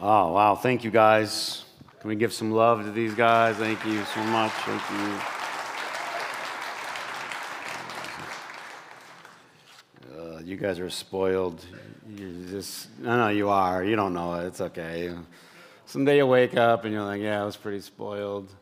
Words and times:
Oh, 0.00 0.32
wow. 0.32 0.54
Thank 0.54 0.84
you, 0.84 0.90
guys. 0.90 1.64
Can 2.00 2.10
we 2.10 2.16
give 2.16 2.32
some 2.32 2.50
love 2.50 2.84
to 2.84 2.90
these 2.90 3.14
guys? 3.14 3.56
Thank 3.56 3.84
you 3.86 4.04
so 4.04 4.22
much. 4.24 4.52
Thank 4.52 4.82
you. 4.90 5.20
Uh, 10.14 10.40
you 10.40 10.56
guys 10.56 10.78
are 10.78 10.90
spoiled. 10.90 11.64
You 12.06 12.44
just, 12.50 12.90
no, 12.98 13.16
no, 13.16 13.28
you 13.28 13.48
are. 13.48 13.82
You 13.82 13.96
don't 13.96 14.12
know 14.12 14.34
it. 14.34 14.46
It's 14.48 14.60
okay. 14.60 15.14
Someday 15.86 16.18
you 16.18 16.26
wake 16.26 16.56
up 16.56 16.84
and 16.84 16.92
you're 16.92 17.04
like, 17.04 17.22
yeah, 17.22 17.40
I 17.40 17.44
was 17.46 17.56
pretty 17.56 17.80
spoiled. 17.80 18.52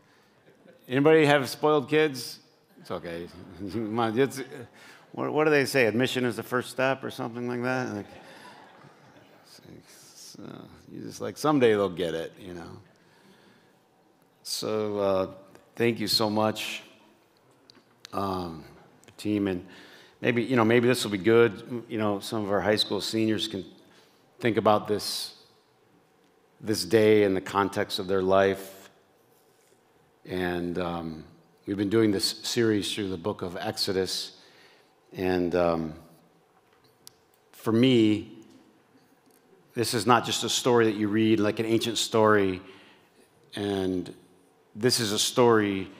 Anybody 0.88 1.24
have 1.24 1.48
spoiled 1.48 1.88
kids? 1.88 2.38
It's 2.80 2.90
okay. 2.90 3.26
it's, 3.60 4.42
what, 5.10 5.32
what, 5.32 5.44
do 5.44 5.50
they 5.50 5.64
say? 5.64 5.86
Admission 5.86 6.24
is 6.24 6.36
the 6.36 6.42
first 6.42 6.70
step 6.70 7.02
or 7.02 7.10
something 7.10 7.48
like 7.48 7.62
that? 7.62 7.92
Like, 7.94 8.06
so 10.42 10.64
you 10.90 11.02
just 11.02 11.20
like, 11.20 11.36
someday 11.36 11.70
they'll 11.70 11.88
get 11.88 12.14
it, 12.14 12.32
you 12.40 12.54
know. 12.54 12.78
So 14.42 14.98
uh, 14.98 15.26
thank 15.76 16.00
you 16.00 16.08
so 16.08 16.28
much, 16.28 16.82
um, 18.12 18.64
team. 19.16 19.46
And 19.46 19.64
maybe, 20.20 20.42
you 20.42 20.56
know, 20.56 20.64
maybe 20.64 20.88
this 20.88 21.04
will 21.04 21.12
be 21.12 21.18
good. 21.18 21.84
You 21.88 21.98
know, 21.98 22.18
some 22.18 22.44
of 22.44 22.50
our 22.50 22.60
high 22.60 22.76
school 22.76 23.00
seniors 23.00 23.46
can 23.46 23.64
think 24.40 24.56
about 24.56 24.88
this, 24.88 25.36
this 26.60 26.84
day 26.84 27.22
in 27.22 27.34
the 27.34 27.40
context 27.40 28.00
of 28.00 28.08
their 28.08 28.22
life. 28.22 28.90
And 30.24 30.76
um, 30.78 31.24
we've 31.66 31.76
been 31.76 31.88
doing 31.90 32.10
this 32.10 32.40
series 32.42 32.92
through 32.92 33.10
the 33.10 33.16
book 33.16 33.42
of 33.42 33.56
Exodus. 33.56 34.38
And 35.12 35.54
um, 35.54 35.94
for 37.52 37.72
me, 37.72 38.31
this 39.74 39.94
is 39.94 40.06
not 40.06 40.24
just 40.24 40.44
a 40.44 40.48
story 40.48 40.86
that 40.86 40.96
you 40.96 41.08
read 41.08 41.40
like 41.40 41.58
an 41.58 41.66
ancient 41.66 41.98
story, 41.98 42.60
and 43.54 44.14
this 44.74 45.00
is 45.00 45.12
a 45.12 45.18
story 45.18 45.90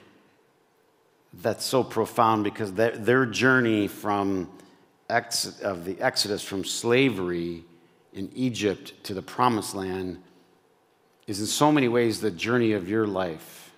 that's 1.34 1.64
so 1.64 1.82
profound 1.82 2.44
because 2.44 2.72
their, 2.74 2.96
their 2.96 3.26
journey 3.26 3.88
from 3.88 4.50
ex, 5.08 5.60
of 5.60 5.84
the 5.84 6.00
Exodus 6.00 6.42
from 6.42 6.64
slavery 6.64 7.64
in 8.12 8.30
Egypt 8.34 8.92
to 9.04 9.14
the 9.14 9.22
promised 9.22 9.74
land 9.74 10.22
is 11.26 11.40
in 11.40 11.46
so 11.46 11.72
many 11.72 11.88
ways 11.88 12.20
the 12.20 12.30
journey 12.30 12.72
of 12.72 12.88
your 12.88 13.06
life. 13.06 13.72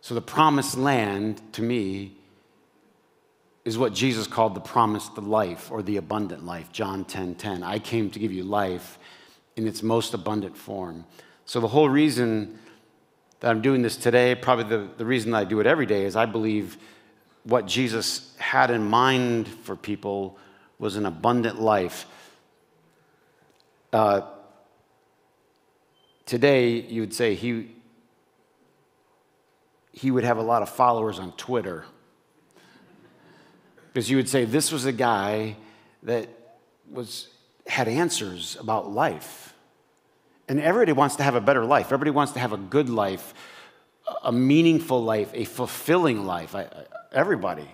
So 0.00 0.14
the 0.14 0.20
promised 0.20 0.76
land 0.76 1.40
to 1.54 1.62
me 1.62 2.15
is 3.66 3.76
what 3.76 3.92
Jesus 3.92 4.28
called 4.28 4.54
the 4.54 4.60
promise, 4.60 5.08
the 5.08 5.20
life 5.20 5.72
or 5.72 5.82
the 5.82 5.96
abundant 5.96 6.46
life, 6.46 6.70
John 6.70 7.04
10 7.04 7.34
10. 7.34 7.64
I 7.64 7.80
came 7.80 8.08
to 8.10 8.18
give 8.20 8.32
you 8.32 8.44
life 8.44 8.96
in 9.56 9.66
its 9.66 9.82
most 9.82 10.14
abundant 10.14 10.56
form. 10.56 11.04
So, 11.46 11.58
the 11.58 11.66
whole 11.66 11.88
reason 11.88 12.60
that 13.40 13.50
I'm 13.50 13.60
doing 13.60 13.82
this 13.82 13.96
today, 13.96 14.36
probably 14.36 14.64
the, 14.64 14.88
the 14.96 15.04
reason 15.04 15.34
I 15.34 15.42
do 15.42 15.58
it 15.58 15.66
every 15.66 15.84
day, 15.84 16.04
is 16.04 16.14
I 16.14 16.26
believe 16.26 16.78
what 17.42 17.66
Jesus 17.66 18.36
had 18.38 18.70
in 18.70 18.84
mind 18.84 19.48
for 19.48 19.74
people 19.74 20.38
was 20.78 20.94
an 20.94 21.04
abundant 21.04 21.60
life. 21.60 22.06
Uh, 23.92 24.20
today, 26.24 26.82
you 26.82 27.00
would 27.00 27.14
say 27.14 27.34
he, 27.34 27.72
he 29.90 30.12
would 30.12 30.24
have 30.24 30.38
a 30.38 30.42
lot 30.42 30.62
of 30.62 30.68
followers 30.68 31.18
on 31.18 31.32
Twitter 31.32 31.84
because 33.96 34.10
you 34.10 34.18
would 34.18 34.28
say 34.28 34.44
this 34.44 34.70
was 34.70 34.84
a 34.84 34.92
guy 34.92 35.56
that 36.02 36.28
was, 36.92 37.28
had 37.66 37.88
answers 37.88 38.54
about 38.60 38.90
life. 38.90 39.54
And 40.48 40.60
everybody 40.60 40.92
wants 40.92 41.16
to 41.16 41.22
have 41.22 41.34
a 41.34 41.40
better 41.40 41.64
life. 41.64 41.86
Everybody 41.86 42.10
wants 42.10 42.32
to 42.32 42.38
have 42.38 42.52
a 42.52 42.58
good 42.58 42.90
life, 42.90 43.32
a 44.22 44.30
meaningful 44.30 45.02
life, 45.02 45.30
a 45.32 45.46
fulfilling 45.46 46.26
life. 46.26 46.54
I, 46.54 46.68
everybody. 47.10 47.70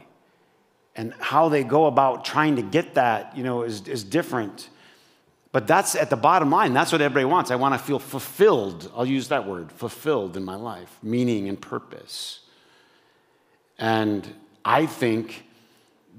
And 0.95 1.13
how 1.19 1.49
they 1.49 1.65
go 1.65 1.87
about 1.87 2.25
trying 2.25 2.55
to 2.55 2.63
get 2.63 2.95
that, 2.95 3.37
you 3.37 3.43
know, 3.43 3.65
is, 3.65 3.89
is 3.89 4.05
different. 4.05 4.69
But 5.51 5.67
that's 5.67 5.97
at 5.97 6.09
the 6.09 6.15
bottom 6.15 6.53
line. 6.53 6.73
That's 6.73 6.93
what 6.93 7.01
everybody 7.01 7.25
wants. 7.25 7.51
I 7.51 7.57
want 7.57 7.75
to 7.75 7.85
feel 7.85 7.99
fulfilled. 7.99 8.93
I'll 8.95 9.05
use 9.05 9.27
that 9.27 9.45
word, 9.45 9.73
fulfilled 9.73 10.37
in 10.37 10.45
my 10.45 10.55
life, 10.55 11.01
meaning 11.03 11.49
and 11.49 11.61
purpose. 11.61 12.43
And 13.77 14.37
I 14.65 14.87
think 14.87 15.47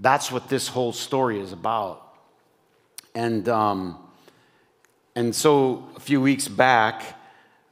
that's 0.03 0.31
what 0.31 0.49
this 0.49 0.67
whole 0.67 0.93
story 0.93 1.39
is 1.39 1.53
about. 1.53 2.13
And, 3.15 3.47
um, 3.47 3.97
and 5.15 5.33
so 5.33 5.87
a 5.95 5.99
few 5.99 6.19
weeks 6.19 6.47
back, 6.47 7.19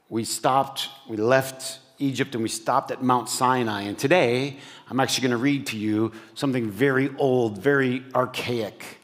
we 0.08 0.24
stopped, 0.24 0.88
we 1.08 1.16
left 1.16 1.78
Egypt 1.98 2.34
and 2.34 2.42
we 2.42 2.48
stopped 2.48 2.90
at 2.90 3.02
Mount 3.02 3.28
Sinai. 3.28 3.82
And 3.82 3.98
today, 3.98 4.56
I'm 4.88 4.98
actually 4.98 5.28
going 5.28 5.38
to 5.38 5.42
read 5.42 5.66
to 5.68 5.76
you 5.76 6.12
something 6.34 6.70
very 6.70 7.10
old, 7.18 7.58
very 7.58 8.02
archaic. 8.14 8.98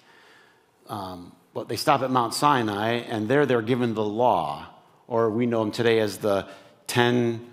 Um, 0.89 1.33
but 1.53 1.69
they 1.69 1.77
stop 1.77 2.03
at 2.03 2.11
Mount 2.11 2.35
Sinai, 2.35 2.93
and 2.93 3.29
there 3.29 3.45
they're 3.45 3.63
given 3.63 3.95
the 3.95 4.05
law, 4.05 4.67
or 5.07 5.29
we 5.29 5.45
know 5.45 5.61
them 5.61 5.73
today 5.73 5.99
as 5.99 6.19
the 6.19 6.47
Ten, 6.87 7.47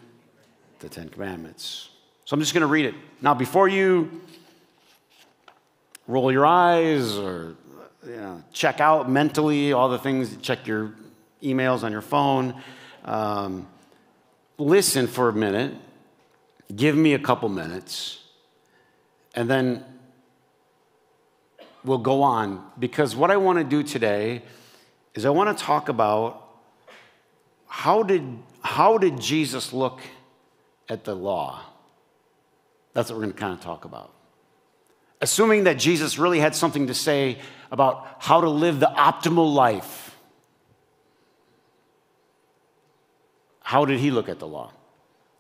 the 0.79 0.89
Ten 0.89 1.09
Commandments. 1.09 1.89
So 2.23 2.33
I'm 2.33 2.39
just 2.39 2.53
going 2.53 2.61
to 2.61 2.67
read 2.67 2.85
it. 2.85 2.95
Now, 3.21 3.33
before 3.33 3.67
you 3.67 4.21
roll 6.07 6.31
your 6.31 6.45
eyes 6.45 7.17
or 7.17 7.55
you 8.05 8.15
know, 8.15 8.43
check 8.53 8.79
out 8.79 9.09
mentally 9.09 9.73
all 9.73 9.89
the 9.89 9.97
things, 9.97 10.37
check 10.37 10.67
your 10.67 10.93
emails 11.41 11.83
on 11.83 11.91
your 11.91 12.01
phone. 12.01 12.61
Um, 13.03 13.67
listen 14.57 15.07
for 15.07 15.29
a 15.29 15.33
minute, 15.33 15.73
give 16.75 16.95
me 16.95 17.13
a 17.13 17.19
couple 17.19 17.49
minutes, 17.49 18.19
and 19.33 19.49
then 19.49 19.83
we'll 21.83 21.97
go 21.97 22.21
on. 22.21 22.63
Because 22.77 23.15
what 23.15 23.31
I 23.31 23.37
want 23.37 23.57
to 23.59 23.63
do 23.63 23.83
today 23.83 24.43
is 25.13 25.25
I 25.25 25.29
want 25.29 25.55
to 25.57 25.63
talk 25.63 25.89
about 25.89 26.41
how 27.67 28.03
did, 28.03 28.23
how 28.61 28.97
did 28.97 29.19
Jesus 29.19 29.73
look 29.73 29.99
at 30.87 31.03
the 31.03 31.15
law? 31.15 31.61
That's 32.93 33.09
what 33.09 33.17
we're 33.17 33.23
going 33.23 33.33
to 33.33 33.39
kind 33.39 33.53
of 33.53 33.59
talk 33.59 33.85
about 33.85 34.14
assuming 35.21 35.65
that 35.65 35.77
Jesus 35.77 36.17
really 36.17 36.39
had 36.39 36.55
something 36.55 36.87
to 36.87 36.93
say 36.93 37.37
about 37.71 38.17
how 38.19 38.41
to 38.41 38.49
live 38.49 38.79
the 38.79 38.91
optimal 38.95 39.53
life, 39.53 40.15
how 43.61 43.85
did 43.85 43.99
he 43.99 44.11
look 44.11 44.29
at 44.29 44.39
the 44.39 44.47
law? 44.47 44.71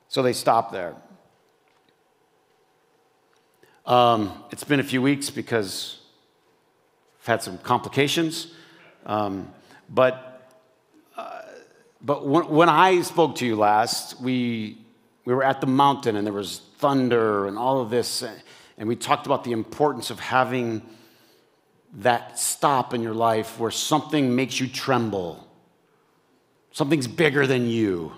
So 0.07 0.23
they 0.23 0.33
stopped 0.33 0.71
there. 0.71 0.95
Um, 3.85 4.43
it's 4.51 4.63
been 4.63 4.79
a 4.79 4.83
few 4.83 5.01
weeks 5.01 5.29
because 5.29 5.99
I've 7.21 7.27
had 7.27 7.43
some 7.43 7.59
complications. 7.59 8.47
Um, 9.05 9.53
but 9.89 10.49
uh, 11.15 11.41
but 12.01 12.27
when, 12.27 12.49
when 12.49 12.69
I 12.69 13.01
spoke 13.01 13.35
to 13.37 13.45
you 13.45 13.55
last, 13.55 14.19
we, 14.19 14.79
we 15.25 15.33
were 15.33 15.43
at 15.43 15.61
the 15.61 15.67
mountain 15.67 16.15
and 16.15 16.25
there 16.25 16.33
was 16.33 16.61
thunder 16.77 17.47
and 17.47 17.57
all 17.57 17.79
of 17.79 17.89
this. 17.89 18.23
And 18.77 18.89
we 18.89 18.95
talked 18.95 19.25
about 19.25 19.43
the 19.43 19.51
importance 19.51 20.09
of 20.09 20.19
having 20.19 20.81
that 21.99 22.37
stop 22.37 22.93
in 22.93 23.01
your 23.01 23.13
life 23.13 23.57
where 23.59 23.71
something 23.71 24.35
makes 24.35 24.59
you 24.59 24.67
tremble. 24.67 25.47
Something's 26.71 27.07
bigger 27.07 27.47
than 27.47 27.69
you. 27.69 28.11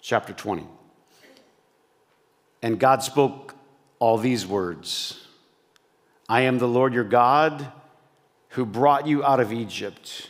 Chapter 0.00 0.32
20. 0.32 0.66
And 2.60 2.78
God 2.78 3.02
spoke 3.02 3.54
all 3.98 4.18
these 4.18 4.46
words 4.46 5.26
I 6.28 6.42
am 6.42 6.58
the 6.58 6.68
Lord 6.68 6.92
your 6.92 7.04
God 7.04 7.70
who 8.50 8.66
brought 8.66 9.06
you 9.06 9.24
out 9.24 9.40
of 9.40 9.52
Egypt, 9.52 10.28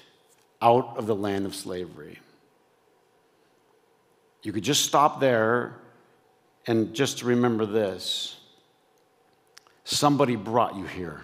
out 0.60 0.96
of 0.96 1.06
the 1.06 1.14
land 1.14 1.44
of 1.44 1.54
slavery. 1.54 2.20
You 4.42 4.52
could 4.52 4.64
just 4.64 4.84
stop 4.84 5.20
there 5.20 5.76
and 6.66 6.94
just 6.94 7.22
remember 7.22 7.66
this 7.66 8.36
somebody 9.84 10.36
brought 10.36 10.76
you 10.76 10.84
here. 10.84 11.22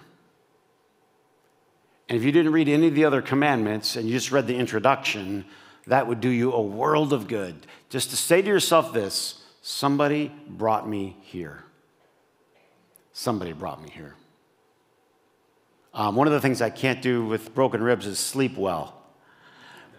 And 2.09 2.17
if 2.17 2.23
you 2.23 2.31
didn't 2.31 2.51
read 2.51 2.67
any 2.67 2.87
of 2.87 2.95
the 2.95 3.05
other 3.05 3.21
commandments 3.21 3.95
and 3.95 4.07
you 4.07 4.13
just 4.13 4.31
read 4.31 4.47
the 4.47 4.55
introduction, 4.55 5.45
that 5.87 6.07
would 6.07 6.19
do 6.19 6.29
you 6.29 6.51
a 6.51 6.61
world 6.61 7.13
of 7.13 7.27
good. 7.27 7.67
Just 7.89 8.09
to 8.09 8.17
say 8.17 8.41
to 8.41 8.47
yourself 8.47 8.93
this 8.93 9.41
somebody 9.61 10.31
brought 10.47 10.87
me 10.87 11.17
here. 11.21 11.63
Somebody 13.13 13.53
brought 13.53 13.81
me 13.81 13.89
here. 13.89 14.15
Um, 15.93 16.15
one 16.15 16.27
of 16.27 16.33
the 16.33 16.41
things 16.41 16.61
I 16.61 16.69
can't 16.69 17.01
do 17.01 17.25
with 17.25 17.53
broken 17.53 17.81
ribs 17.81 18.05
is 18.05 18.19
sleep 18.19 18.57
well. 18.57 18.95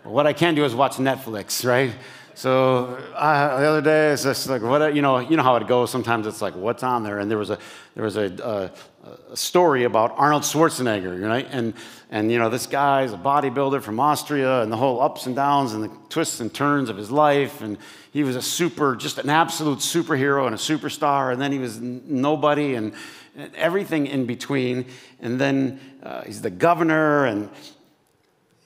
What 0.02 0.26
I 0.26 0.32
can 0.32 0.54
do 0.54 0.64
is 0.64 0.74
watch 0.74 0.96
Netflix, 0.96 1.64
right? 1.68 1.92
So 2.40 2.96
the 2.96 3.18
other 3.18 3.82
day, 3.82 4.12
it's 4.12 4.22
just 4.22 4.48
like 4.48 4.62
what 4.62 4.94
you 4.94 5.02
know. 5.02 5.18
You 5.18 5.36
know 5.36 5.42
how 5.42 5.56
it 5.56 5.66
goes. 5.66 5.90
Sometimes 5.90 6.26
it's 6.26 6.40
like 6.40 6.56
what's 6.56 6.82
on 6.82 7.02
there. 7.02 7.18
And 7.18 7.30
there 7.30 7.36
was 7.36 7.50
a 7.50 7.58
there 7.94 8.02
was 8.02 8.16
a, 8.16 8.32
a, 9.04 9.10
a 9.32 9.36
story 9.36 9.84
about 9.84 10.14
Arnold 10.16 10.44
Schwarzenegger, 10.44 11.22
right? 11.28 11.46
And 11.50 11.74
and 12.10 12.32
you 12.32 12.38
know 12.38 12.48
this 12.48 12.66
guy's 12.66 13.12
a 13.12 13.18
bodybuilder 13.18 13.82
from 13.82 14.00
Austria, 14.00 14.62
and 14.62 14.72
the 14.72 14.78
whole 14.78 15.02
ups 15.02 15.26
and 15.26 15.36
downs 15.36 15.74
and 15.74 15.84
the 15.84 15.90
twists 16.08 16.40
and 16.40 16.50
turns 16.54 16.88
of 16.88 16.96
his 16.96 17.10
life. 17.10 17.60
And 17.60 17.76
he 18.10 18.22
was 18.22 18.36
a 18.36 18.42
super, 18.42 18.96
just 18.96 19.18
an 19.18 19.28
absolute 19.28 19.80
superhero 19.80 20.46
and 20.46 20.54
a 20.54 20.58
superstar. 20.58 21.34
And 21.34 21.42
then 21.42 21.52
he 21.52 21.58
was 21.58 21.78
nobody 21.78 22.74
and, 22.74 22.94
and 23.36 23.54
everything 23.54 24.06
in 24.06 24.24
between. 24.24 24.86
And 25.20 25.38
then 25.38 25.78
uh, 26.02 26.22
he's 26.22 26.40
the 26.40 26.48
governor 26.48 27.26
and 27.26 27.50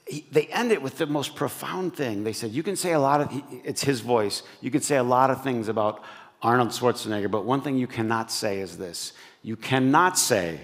he, 0.06 0.26
they 0.30 0.46
end 0.46 0.70
it 0.72 0.82
with 0.82 0.98
the 0.98 1.06
most 1.06 1.34
profound 1.34 1.96
thing. 1.96 2.24
They 2.24 2.32
said, 2.32 2.50
You 2.50 2.62
can 2.62 2.76
say 2.76 2.92
a 2.92 3.00
lot 3.00 3.20
of, 3.20 3.42
it's 3.64 3.82
his 3.82 4.00
voice, 4.00 4.42
you 4.60 4.70
can 4.70 4.82
say 4.82 4.96
a 4.96 5.02
lot 5.02 5.30
of 5.30 5.42
things 5.42 5.68
about 5.68 6.02
Arnold 6.42 6.70
Schwarzenegger, 6.70 7.30
but 7.30 7.44
one 7.44 7.62
thing 7.62 7.78
you 7.78 7.86
cannot 7.86 8.30
say 8.30 8.60
is 8.60 8.76
this 8.76 9.14
you 9.42 9.56
cannot 9.56 10.18
say 10.18 10.60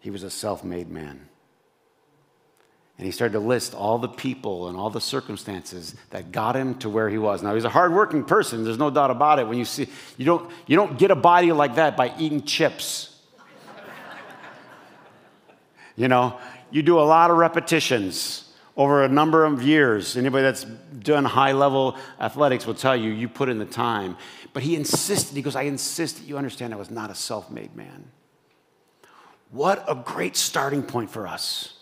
he 0.00 0.10
was 0.10 0.22
a 0.22 0.30
self 0.30 0.62
made 0.62 0.90
man. 0.90 1.28
And 2.98 3.06
he 3.06 3.12
started 3.12 3.32
to 3.32 3.40
list 3.40 3.74
all 3.74 3.98
the 3.98 4.08
people 4.08 4.68
and 4.68 4.76
all 4.76 4.90
the 4.90 5.00
circumstances 5.00 5.94
that 6.10 6.30
got 6.30 6.54
him 6.54 6.74
to 6.80 6.90
where 6.90 7.08
he 7.08 7.18
was. 7.18 7.42
Now 7.42 7.54
he's 7.54 7.64
a 7.64 7.70
hardworking 7.70 8.24
person, 8.24 8.62
there's 8.62 8.78
no 8.78 8.90
doubt 8.90 9.10
about 9.10 9.38
it. 9.38 9.48
When 9.48 9.58
you 9.58 9.64
see 9.64 9.88
you 10.18 10.26
don't 10.26 10.50
you 10.66 10.76
don't 10.76 10.98
get 10.98 11.10
a 11.10 11.16
body 11.16 11.50
like 11.52 11.76
that 11.76 11.96
by 11.96 12.12
eating 12.18 12.42
chips. 12.42 13.08
you 15.96 16.08
know, 16.08 16.38
you 16.72 16.82
do 16.82 16.98
a 16.98 17.02
lot 17.02 17.30
of 17.30 17.36
repetitions 17.36 18.52
over 18.76 19.04
a 19.04 19.08
number 19.08 19.44
of 19.44 19.62
years. 19.62 20.16
Anybody 20.16 20.42
that's 20.42 20.64
done 20.64 21.24
high 21.24 21.52
level 21.52 21.96
athletics 22.18 22.66
will 22.66 22.74
tell 22.74 22.96
you, 22.96 23.10
you 23.10 23.28
put 23.28 23.48
in 23.48 23.58
the 23.58 23.66
time. 23.66 24.16
But 24.52 24.62
he 24.62 24.74
insisted, 24.74 25.36
he 25.36 25.42
goes, 25.42 25.54
I 25.54 25.62
insist 25.62 26.16
that 26.16 26.24
you 26.24 26.36
understand 26.36 26.72
I 26.72 26.76
was 26.76 26.90
not 26.90 27.10
a 27.10 27.14
self 27.14 27.50
made 27.50 27.76
man. 27.76 28.10
What 29.50 29.84
a 29.86 29.94
great 29.94 30.36
starting 30.36 30.82
point 30.82 31.10
for 31.10 31.26
us. 31.26 31.78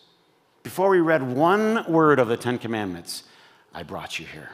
Before 0.64 0.90
we 0.90 1.00
read 1.00 1.22
one 1.22 1.90
word 1.90 2.18
of 2.18 2.28
the 2.28 2.36
Ten 2.36 2.58
Commandments, 2.58 3.22
I 3.72 3.84
brought 3.84 4.18
you 4.18 4.26
here. 4.26 4.50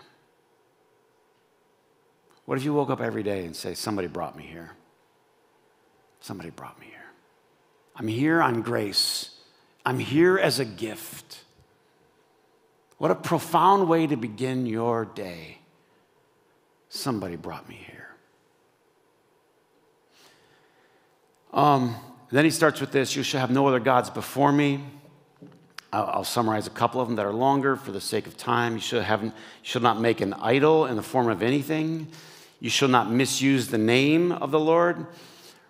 What 2.44 2.58
if 2.58 2.64
you 2.64 2.74
woke 2.74 2.90
up 2.90 3.00
every 3.00 3.22
day 3.22 3.44
and 3.44 3.56
say, 3.56 3.74
Somebody 3.74 4.06
brought 4.06 4.36
me 4.36 4.44
here? 4.44 4.72
Somebody 6.20 6.50
brought 6.50 6.78
me 6.78 6.86
here. 6.86 6.96
I'm 7.96 8.06
here 8.06 8.42
on 8.42 8.60
grace. 8.60 9.35
I'm 9.86 10.00
here 10.00 10.36
as 10.36 10.58
a 10.58 10.64
gift. 10.64 11.44
What 12.98 13.12
a 13.12 13.14
profound 13.14 13.88
way 13.88 14.08
to 14.08 14.16
begin 14.16 14.66
your 14.66 15.04
day. 15.04 15.58
Somebody 16.88 17.36
brought 17.36 17.68
me 17.68 17.76
here. 17.86 18.08
Um, 21.52 21.94
then 22.32 22.44
he 22.44 22.50
starts 22.50 22.80
with 22.80 22.90
this 22.90 23.14
You 23.14 23.22
shall 23.22 23.40
have 23.40 23.52
no 23.52 23.68
other 23.68 23.78
gods 23.78 24.10
before 24.10 24.50
me. 24.50 24.82
I'll, 25.92 26.24
summarize 26.24 26.66
a 26.66 26.70
couple 26.70 27.00
of 27.00 27.06
them 27.06 27.16
that 27.16 27.24
are 27.24 27.32
longer 27.32 27.76
for 27.76 27.92
the 27.92 28.00
sake 28.00 28.26
of 28.26 28.36
time. 28.36 28.74
You 28.74 28.80
should, 28.80 29.04
have, 29.04 29.22
you 29.22 29.32
should 29.62 29.82
not 29.82 30.00
make 30.00 30.20
an 30.20 30.34
idol 30.34 30.86
in 30.86 30.96
the 30.96 31.02
form 31.02 31.28
of 31.28 31.42
anything. 31.42 32.08
You 32.58 32.70
shall 32.70 32.88
not 32.88 33.10
misuse 33.10 33.68
the 33.68 33.78
name 33.78 34.32
of 34.32 34.50
the 34.50 34.60
Lord. 34.60 35.06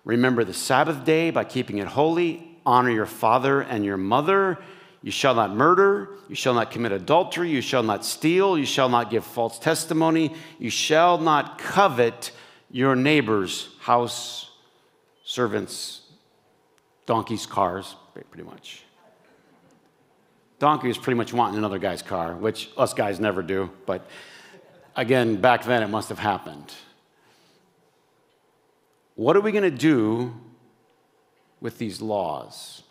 Remember 0.03 0.43
the 0.43 0.55
Sabbath 0.55 1.05
day 1.05 1.29
by 1.29 1.43
keeping 1.43 1.77
it 1.77 1.87
holy 1.87 2.56
honor 2.67 2.91
your 2.91 3.05
father 3.05 3.61
and 3.61 3.85
your 3.85 3.97
mother. 3.97 4.59
You 5.01 5.09
shall 5.09 5.33
not 5.33 5.55
murder. 5.55 6.09
You 6.27 6.35
shall 6.35 6.53
not 6.53 6.69
commit 6.69 6.91
adultery. 6.91 7.49
You 7.49 7.61
shall 7.61 7.81
not 7.81 8.03
steal. 8.03 8.57
You 8.57 8.65
shall 8.65 8.89
not 8.89 9.09
give 9.09 9.23
false 9.23 9.57
testimony. 9.57 10.35
You 10.59 10.69
shall 10.69 11.17
not 11.17 11.57
covet 11.57 12.31
your 12.69 12.95
neighbor's 12.95 13.69
house, 13.79 14.51
servants, 15.23 16.01
donkeys, 17.05 17.45
cars, 17.45 17.95
pretty 18.13 18.43
much. 18.43 18.83
Donkey 20.59 20.89
is 20.89 20.97
pretty 20.97 21.17
much 21.17 21.31
wanting 21.31 21.57
another 21.57 21.79
guy's 21.79 22.01
car, 22.01 22.33
which 22.33 22.69
us 22.75 22.93
guys 22.93 23.19
never 23.19 23.41
do. 23.41 23.69
But 23.85 24.05
again, 24.95 25.39
back 25.39 25.63
then 25.63 25.83
it 25.83 25.87
must 25.87 26.09
have 26.09 26.19
happened. 26.19 26.73
What 29.15 29.37
are 29.37 29.41
we 29.41 29.53
going 29.53 29.63
to 29.63 29.71
do 29.71 30.33
with 31.61 31.77
these 31.77 32.01
laws? 32.01 32.83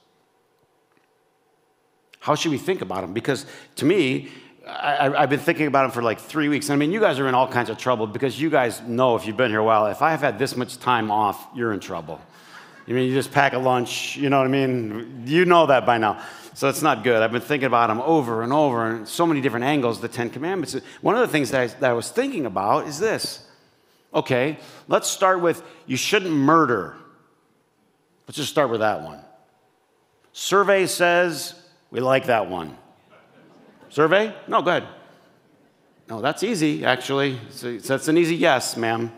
How 2.20 2.34
should 2.34 2.50
we 2.50 2.58
think 2.58 2.80
about 2.80 3.02
them? 3.02 3.12
Because 3.12 3.46
to 3.76 3.84
me, 3.84 4.30
I, 4.66 5.20
have 5.20 5.30
been 5.30 5.38
thinking 5.38 5.68
about 5.68 5.82
them 5.82 5.90
for 5.92 6.02
like 6.02 6.18
three 6.18 6.48
weeks. 6.48 6.68
And 6.68 6.74
I 6.74 6.76
mean, 6.76 6.90
you 6.90 6.98
guys 6.98 7.20
are 7.20 7.28
in 7.28 7.34
all 7.34 7.46
kinds 7.46 7.70
of 7.70 7.78
trouble 7.78 8.06
because 8.06 8.40
you 8.40 8.50
guys 8.50 8.82
know 8.82 9.14
if 9.14 9.26
you've 9.26 9.36
been 9.36 9.50
here 9.50 9.60
a 9.60 9.64
while, 9.64 9.86
if 9.86 10.02
I 10.02 10.10
have 10.10 10.20
had 10.20 10.38
this 10.38 10.56
much 10.56 10.78
time 10.78 11.10
off, 11.10 11.46
you're 11.54 11.72
in 11.72 11.78
trouble. 11.78 12.20
You 12.86 12.94
mean 12.94 13.08
you 13.08 13.14
just 13.14 13.32
pack 13.32 13.52
a 13.52 13.58
lunch, 13.58 14.16
you 14.16 14.28
know 14.28 14.38
what 14.38 14.46
I 14.46 14.50
mean? 14.50 15.22
You 15.26 15.44
know 15.44 15.66
that 15.66 15.86
by 15.86 15.98
now. 15.98 16.22
So 16.54 16.68
it's 16.68 16.82
not 16.82 17.04
good. 17.04 17.22
I've 17.22 17.32
been 17.32 17.42
thinking 17.42 17.66
about 17.66 17.88
them 17.88 18.00
over 18.00 18.42
and 18.42 18.52
over 18.52 18.90
and 18.90 19.08
so 19.08 19.26
many 19.26 19.40
different 19.40 19.66
angles, 19.66 20.00
the 20.00 20.08
Ten 20.08 20.30
Commandments. 20.30 20.76
One 21.02 21.14
of 21.14 21.20
the 21.20 21.28
things 21.28 21.50
that 21.50 21.60
I, 21.60 21.66
that 21.66 21.90
I 21.90 21.92
was 21.92 22.10
thinking 22.10 22.46
about 22.46 22.86
is 22.86 22.98
this. 22.98 23.46
Okay, 24.14 24.58
let's 24.88 25.08
start 25.08 25.40
with 25.40 25.62
you 25.86 25.96
shouldn't 25.96 26.32
murder. 26.32 26.96
Let's 28.26 28.36
just 28.36 28.50
start 28.50 28.70
with 28.70 28.80
that 28.80 29.02
one. 29.02 29.20
Survey 30.32 30.86
says 30.86 31.54
we 31.90 32.00
like 32.00 32.26
that 32.26 32.48
one. 32.48 32.76
Survey? 33.88 34.34
No, 34.48 34.62
go 34.62 34.70
ahead. 34.70 34.88
No, 36.08 36.20
that's 36.20 36.42
easy, 36.42 36.84
actually. 36.84 37.38
So 37.50 37.78
that's 37.78 38.08
an 38.08 38.18
easy 38.18 38.36
yes, 38.36 38.76
ma'am. 38.76 39.12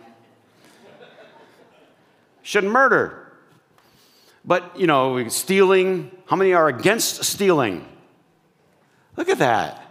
Shouldn't 2.42 2.72
murder. 2.72 3.32
But, 4.44 4.78
you 4.78 4.86
know, 4.86 5.28
stealing, 5.28 6.10
how 6.26 6.36
many 6.36 6.54
are 6.54 6.68
against 6.68 7.24
stealing? 7.24 7.86
Look 9.16 9.28
at 9.28 9.38
that. 9.38 9.84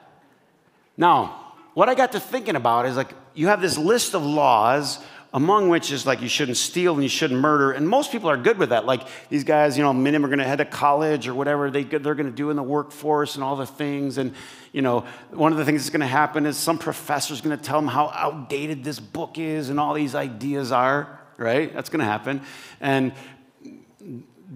Now, 0.96 1.54
what 1.76 1.90
I 1.90 1.94
got 1.94 2.14
to 2.14 2.20
thinking 2.20 2.56
about 2.56 2.88
is 2.88 2.96
like, 2.96 3.14
you 3.36 3.48
have 3.48 3.62
this 3.62 3.78
list 3.78 4.16
of 4.16 4.26
laws 4.26 4.98
among 5.38 5.70
which 5.70 5.92
is 5.92 6.04
like 6.04 6.20
you 6.20 6.28
shouldn't 6.28 6.58
steal 6.58 6.96
and 6.96 7.04
you 7.04 7.10
shouldn't 7.10 7.40
murder. 7.40 7.72
And 7.72 7.88
most 7.88 8.12
people 8.12 8.28
are 8.28 8.38
good 8.38 8.58
with 8.58 8.70
that. 8.70 8.88
Like 8.88 9.08
these 9.30 9.44
guys, 9.44 9.78
you 9.78 9.84
know, 9.84 9.94
many 9.94 10.16
of 10.16 10.24
them 10.24 10.26
are 10.26 10.30
going 10.30 10.40
to 10.40 10.46
head 10.46 10.58
to 10.58 10.66
college 10.66 11.28
or 11.28 11.36
whatever 11.36 11.70
they, 11.70 11.84
they're 11.84 12.16
going 12.16 12.26
to 12.26 12.32
do 12.32 12.50
in 12.50 12.56
the 12.56 12.64
workforce 12.64 13.36
and 13.36 13.44
all 13.44 13.56
the 13.56 13.68
things. 13.68 14.18
And, 14.18 14.34
you 14.72 14.82
know, 14.82 15.06
one 15.30 15.52
of 15.52 15.60
the 15.60 15.64
things 15.64 15.84
that's 15.84 15.92
going 15.92 16.02
to 16.02 16.08
happen 16.08 16.48
is 16.48 16.58
some 16.58 16.80
professor's 16.80 17.40
going 17.40 17.56
to 17.56 17.64
tell 17.64 17.78
them 17.78 17.88
how 17.88 18.08
outdated 18.16 18.84
this 18.84 19.00
book 19.00 19.38
is 19.38 19.70
and 19.70 19.80
all 19.80 19.94
these 19.94 20.16
ideas 20.16 20.72
are, 20.72 21.20
right? 21.38 21.72
That's 21.72 21.90
going 21.90 22.00
to 22.00 22.06
happen. 22.06 22.42
And 22.82 23.14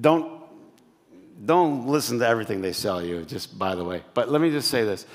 don't, 0.01 0.41
don't 1.45 1.85
listen 1.85 2.17
to 2.17 2.27
everything 2.27 2.61
they 2.61 2.73
sell 2.73 3.05
you, 3.05 3.23
just 3.23 3.59
by 3.59 3.75
the 3.75 3.83
way. 3.83 4.01
But 4.15 4.31
let 4.31 4.41
me 4.41 4.49
just 4.49 4.71
say 4.71 4.83
this. 4.83 5.05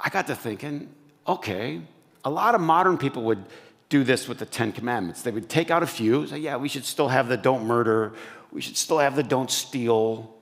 I 0.00 0.08
got 0.08 0.26
to 0.28 0.34
thinking, 0.34 0.88
okay, 1.26 1.82
a 2.24 2.30
lot 2.30 2.54
of 2.54 2.60
modern 2.60 2.98
people 2.98 3.24
would 3.24 3.44
do 3.88 4.04
this 4.04 4.28
with 4.28 4.38
the 4.38 4.46
Ten 4.46 4.72
Commandments. 4.72 5.22
They 5.22 5.30
would 5.30 5.48
take 5.48 5.70
out 5.70 5.82
a 5.82 5.86
few, 5.86 6.26
say, 6.26 6.38
yeah, 6.38 6.56
we 6.56 6.68
should 6.68 6.84
still 6.84 7.08
have 7.08 7.28
the 7.28 7.36
don't 7.36 7.66
murder, 7.66 8.14
we 8.52 8.60
should 8.60 8.76
still 8.76 8.98
have 8.98 9.16
the 9.16 9.22
don't 9.22 9.50
steal. 9.50 10.34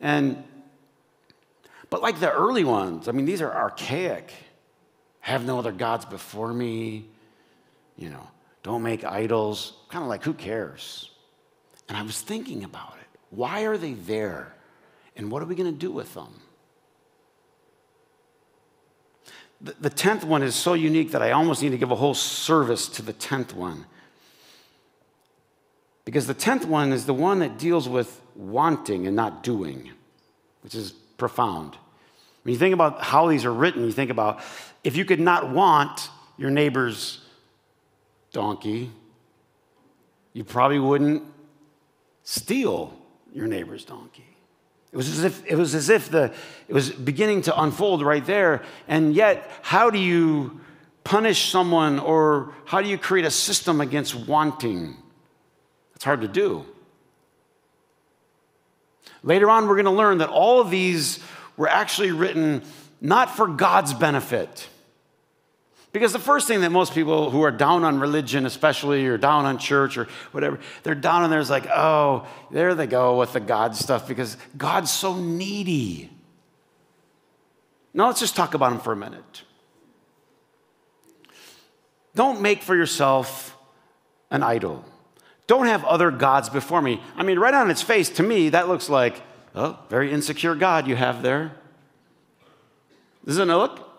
And, 0.00 0.42
but 1.90 2.02
like 2.02 2.20
the 2.20 2.32
early 2.32 2.64
ones, 2.64 3.08
I 3.08 3.12
mean, 3.12 3.26
these 3.26 3.42
are 3.42 3.52
archaic. 3.52 4.32
Have 5.20 5.44
no 5.44 5.58
other 5.58 5.72
gods 5.72 6.06
before 6.06 6.52
me, 6.52 7.06
you 7.96 8.08
know, 8.08 8.26
don't 8.62 8.82
make 8.82 9.04
idols. 9.04 9.74
Kind 9.90 10.02
of 10.02 10.08
like, 10.08 10.24
who 10.24 10.32
cares? 10.32 11.10
And 11.88 11.96
I 11.96 12.02
was 12.02 12.20
thinking 12.20 12.64
about 12.64 12.94
it. 13.00 13.18
Why 13.30 13.62
are 13.62 13.76
they 13.76 13.92
there? 13.92 14.54
And 15.16 15.30
what 15.30 15.42
are 15.42 15.46
we 15.46 15.54
going 15.54 15.70
to 15.70 15.78
do 15.78 15.90
with 15.90 16.14
them? 16.14 16.40
The 19.60 19.90
tenth 19.90 20.24
one 20.24 20.42
is 20.42 20.54
so 20.54 20.72
unique 20.72 21.10
that 21.10 21.20
I 21.20 21.32
almost 21.32 21.62
need 21.62 21.70
to 21.70 21.78
give 21.78 21.90
a 21.90 21.96
whole 21.96 22.14
service 22.14 22.88
to 22.88 23.02
the 23.02 23.12
tenth 23.12 23.54
one. 23.54 23.84
Because 26.06 26.26
the 26.26 26.34
tenth 26.34 26.64
one 26.64 26.92
is 26.92 27.04
the 27.04 27.12
one 27.12 27.40
that 27.40 27.58
deals 27.58 27.88
with 27.88 28.20
wanting 28.34 29.06
and 29.06 29.14
not 29.14 29.42
doing, 29.42 29.90
which 30.62 30.74
is 30.74 30.92
profound. 30.92 31.76
When 32.42 32.54
you 32.54 32.58
think 32.58 32.72
about 32.72 33.02
how 33.02 33.28
these 33.28 33.44
are 33.44 33.52
written, 33.52 33.84
you 33.84 33.92
think 33.92 34.10
about 34.10 34.40
if 34.82 34.96
you 34.96 35.04
could 35.04 35.20
not 35.20 35.50
want 35.50 36.08
your 36.38 36.50
neighbor's 36.50 37.20
donkey, 38.32 38.90
you 40.32 40.42
probably 40.42 40.78
wouldn't 40.78 41.22
steal 42.22 42.96
your 43.32 43.46
neighbor's 43.46 43.84
donkey. 43.84 44.36
It 44.92 44.96
was 44.96 45.08
as 45.08 45.24
if, 45.24 45.46
it 45.46 45.56
was 45.56 45.74
as 45.74 45.88
if 45.88 46.10
the, 46.10 46.32
it 46.66 46.74
was 46.74 46.90
beginning 46.90 47.42
to 47.42 47.60
unfold 47.60 48.02
right 48.02 48.24
there. 48.24 48.62
And 48.88 49.14
yet, 49.14 49.48
how 49.62 49.90
do 49.90 49.98
you 49.98 50.60
punish 51.04 51.50
someone 51.50 51.98
or 51.98 52.52
how 52.64 52.82
do 52.82 52.88
you 52.88 52.98
create 52.98 53.24
a 53.24 53.30
system 53.30 53.80
against 53.80 54.14
wanting? 54.14 54.96
It's 55.94 56.04
hard 56.04 56.22
to 56.22 56.28
do. 56.28 56.64
Later 59.22 59.50
on, 59.50 59.68
we're 59.68 59.76
going 59.76 59.84
to 59.84 59.90
learn 59.92 60.18
that 60.18 60.28
all 60.28 60.60
of 60.60 60.70
these 60.70 61.20
were 61.56 61.68
actually 61.68 62.10
written 62.10 62.62
not 63.00 63.36
for 63.36 63.46
God's 63.46 63.94
benefit. 63.94 64.68
Because 65.92 66.12
the 66.12 66.20
first 66.20 66.46
thing 66.46 66.60
that 66.60 66.70
most 66.70 66.94
people 66.94 67.30
who 67.30 67.42
are 67.42 67.50
down 67.50 67.82
on 67.82 67.98
religion, 67.98 68.46
especially, 68.46 69.06
or 69.06 69.18
down 69.18 69.44
on 69.44 69.58
church 69.58 69.98
or 69.98 70.06
whatever, 70.30 70.60
they're 70.84 70.94
down 70.94 71.22
on 71.22 71.30
there 71.30 71.40
is 71.40 71.50
like, 71.50 71.66
oh, 71.66 72.28
there 72.50 72.74
they 72.76 72.86
go 72.86 73.18
with 73.18 73.32
the 73.32 73.40
God 73.40 73.74
stuff 73.74 74.06
because 74.06 74.36
God's 74.56 74.90
so 74.90 75.16
needy. 75.16 76.10
Now 77.92 78.06
let's 78.06 78.20
just 78.20 78.36
talk 78.36 78.54
about 78.54 78.70
him 78.72 78.78
for 78.78 78.92
a 78.92 78.96
minute. 78.96 79.42
Don't 82.14 82.40
make 82.40 82.62
for 82.62 82.76
yourself 82.76 83.56
an 84.30 84.44
idol. 84.44 84.84
Don't 85.48 85.66
have 85.66 85.84
other 85.84 86.12
gods 86.12 86.48
before 86.48 86.80
me. 86.80 87.02
I 87.16 87.24
mean, 87.24 87.36
right 87.38 87.54
on 87.54 87.68
its 87.68 87.82
face, 87.82 88.08
to 88.10 88.22
me, 88.22 88.50
that 88.50 88.68
looks 88.68 88.88
like, 88.88 89.20
oh, 89.56 89.76
very 89.88 90.12
insecure 90.12 90.54
God 90.54 90.86
you 90.86 90.94
have 90.94 91.22
there. 91.22 91.52
Doesn't 93.24 93.50
it 93.50 93.54
look? 93.54 93.89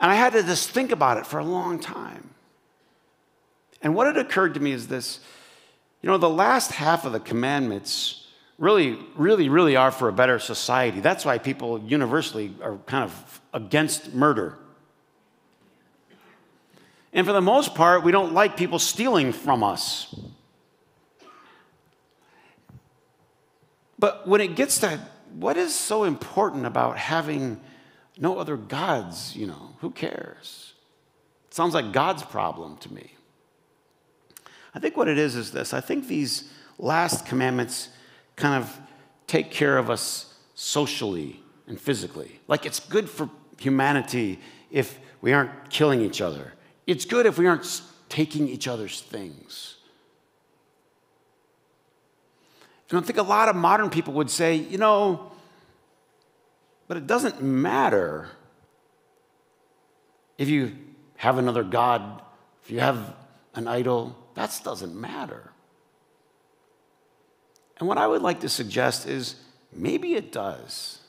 And 0.00 0.10
I 0.10 0.14
had 0.14 0.32
to 0.34 0.42
just 0.42 0.70
think 0.70 0.92
about 0.92 1.16
it 1.18 1.26
for 1.26 1.38
a 1.38 1.44
long 1.44 1.78
time. 1.78 2.30
And 3.82 3.94
what 3.94 4.06
had 4.06 4.16
occurred 4.16 4.54
to 4.54 4.60
me 4.60 4.72
is 4.72 4.88
this 4.88 5.20
you 6.02 6.10
know, 6.10 6.18
the 6.18 6.30
last 6.30 6.72
half 6.72 7.04
of 7.04 7.12
the 7.12 7.20
commandments 7.20 8.28
really, 8.58 8.98
really, 9.16 9.48
really 9.48 9.76
are 9.76 9.90
for 9.90 10.08
a 10.08 10.12
better 10.12 10.38
society. 10.38 11.00
That's 11.00 11.24
why 11.24 11.38
people 11.38 11.80
universally 11.80 12.54
are 12.62 12.76
kind 12.86 13.04
of 13.04 13.40
against 13.52 14.14
murder. 14.14 14.56
And 17.12 17.26
for 17.26 17.32
the 17.32 17.40
most 17.40 17.74
part, 17.74 18.04
we 18.04 18.12
don't 18.12 18.34
like 18.34 18.56
people 18.56 18.78
stealing 18.78 19.32
from 19.32 19.64
us. 19.64 20.14
But 23.98 24.28
when 24.28 24.40
it 24.40 24.54
gets 24.54 24.78
to 24.80 25.00
what 25.34 25.56
is 25.56 25.74
so 25.74 26.04
important 26.04 26.66
about 26.66 26.98
having 26.98 27.60
no 28.18 28.38
other 28.38 28.56
gods, 28.56 29.36
you 29.36 29.46
know, 29.46 29.74
who 29.80 29.90
cares? 29.90 30.74
It 31.48 31.54
sounds 31.54 31.74
like 31.74 31.92
God's 31.92 32.22
problem 32.22 32.76
to 32.78 32.92
me. 32.92 33.12
I 34.74 34.78
think 34.78 34.96
what 34.96 35.08
it 35.08 35.18
is 35.18 35.36
is 35.36 35.52
this 35.52 35.72
I 35.72 35.80
think 35.80 36.06
these 36.06 36.50
last 36.78 37.26
commandments 37.26 37.88
kind 38.36 38.62
of 38.62 38.78
take 39.26 39.50
care 39.50 39.78
of 39.78 39.90
us 39.90 40.34
socially 40.54 41.40
and 41.66 41.80
physically. 41.80 42.40
Like 42.48 42.66
it's 42.66 42.80
good 42.80 43.08
for 43.08 43.30
humanity 43.58 44.38
if 44.70 44.98
we 45.20 45.32
aren't 45.32 45.70
killing 45.70 46.00
each 46.02 46.20
other, 46.20 46.52
it's 46.86 47.04
good 47.04 47.26
if 47.26 47.38
we 47.38 47.46
aren't 47.46 47.82
taking 48.08 48.48
each 48.48 48.68
other's 48.68 49.00
things. 49.00 49.76
And 52.90 52.98
I 52.98 53.02
think 53.02 53.18
a 53.18 53.22
lot 53.22 53.48
of 53.48 53.56
modern 53.56 53.90
people 53.90 54.14
would 54.14 54.30
say, 54.30 54.54
you 54.54 54.78
know, 54.78 55.32
but 56.88 56.96
it 56.96 57.06
doesn't 57.06 57.42
matter 57.42 58.28
if 60.38 60.48
you 60.48 60.76
have 61.16 61.38
another 61.38 61.64
God, 61.64 62.22
if 62.62 62.70
you 62.70 62.80
have 62.80 63.14
an 63.54 63.66
idol, 63.66 64.16
that 64.34 64.60
doesn't 64.62 64.94
matter. 64.94 65.50
And 67.78 67.88
what 67.88 67.98
I 67.98 68.06
would 68.06 68.22
like 68.22 68.40
to 68.40 68.48
suggest 68.48 69.06
is 69.06 69.36
maybe 69.72 70.14
it 70.14 70.32
does. 70.32 71.00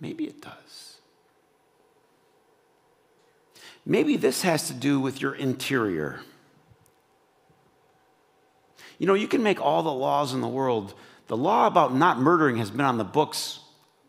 Maybe 0.00 0.24
it 0.24 0.40
does. 0.40 0.96
Maybe 3.86 4.16
this 4.16 4.42
has 4.42 4.68
to 4.68 4.74
do 4.74 5.00
with 5.00 5.20
your 5.20 5.34
interior. 5.34 6.20
You 8.98 9.06
know, 9.06 9.14
you 9.14 9.28
can 9.28 9.42
make 9.42 9.60
all 9.60 9.82
the 9.82 9.92
laws 9.92 10.32
in 10.32 10.40
the 10.40 10.48
world. 10.48 10.94
The 11.26 11.36
law 11.36 11.66
about 11.66 11.94
not 11.94 12.18
murdering 12.18 12.56
has 12.56 12.70
been 12.70 12.82
on 12.82 12.98
the 12.98 13.04
books 13.04 13.60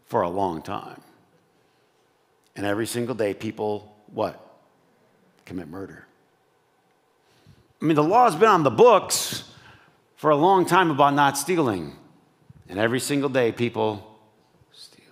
for 0.05 0.21
a 0.21 0.29
long 0.29 0.61
time. 0.61 1.01
And 2.55 2.65
every 2.65 2.87
single 2.87 3.15
day, 3.15 3.33
people, 3.33 3.95
what? 4.07 4.41
Commit 5.45 5.67
murder. 5.67 6.05
I 7.81 7.85
mean, 7.85 7.95
the 7.95 8.03
law 8.03 8.25
has 8.25 8.35
been 8.35 8.49
on 8.49 8.63
the 8.63 8.71
books 8.71 9.43
for 10.15 10.29
a 10.29 10.35
long 10.35 10.65
time 10.65 10.89
about 10.89 11.13
not 11.13 11.37
stealing. 11.37 11.95
And 12.69 12.79
every 12.79 12.99
single 12.99 13.29
day, 13.29 13.51
people 13.51 14.17
steal. 14.71 15.05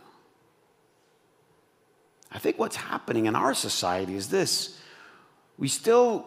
I 2.32 2.40
think 2.40 2.58
what's 2.58 2.78
happening 2.78 3.26
in 3.26 3.36
our 3.36 3.54
society 3.54 4.16
is 4.16 4.30
this 4.30 4.80
we 5.58 5.68
still, 5.68 6.26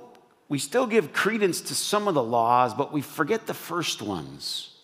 we 0.49 0.58
still 0.58 0.87
give 0.87 1.12
credence 1.12 1.61
to 1.62 1.75
some 1.75 2.06
of 2.06 2.14
the 2.14 2.23
laws, 2.23 2.75
but 2.75 2.92
we 2.92 3.02
forget 3.02 3.46
the 3.46 3.54
first 3.54 4.02
ones. 4.02 4.75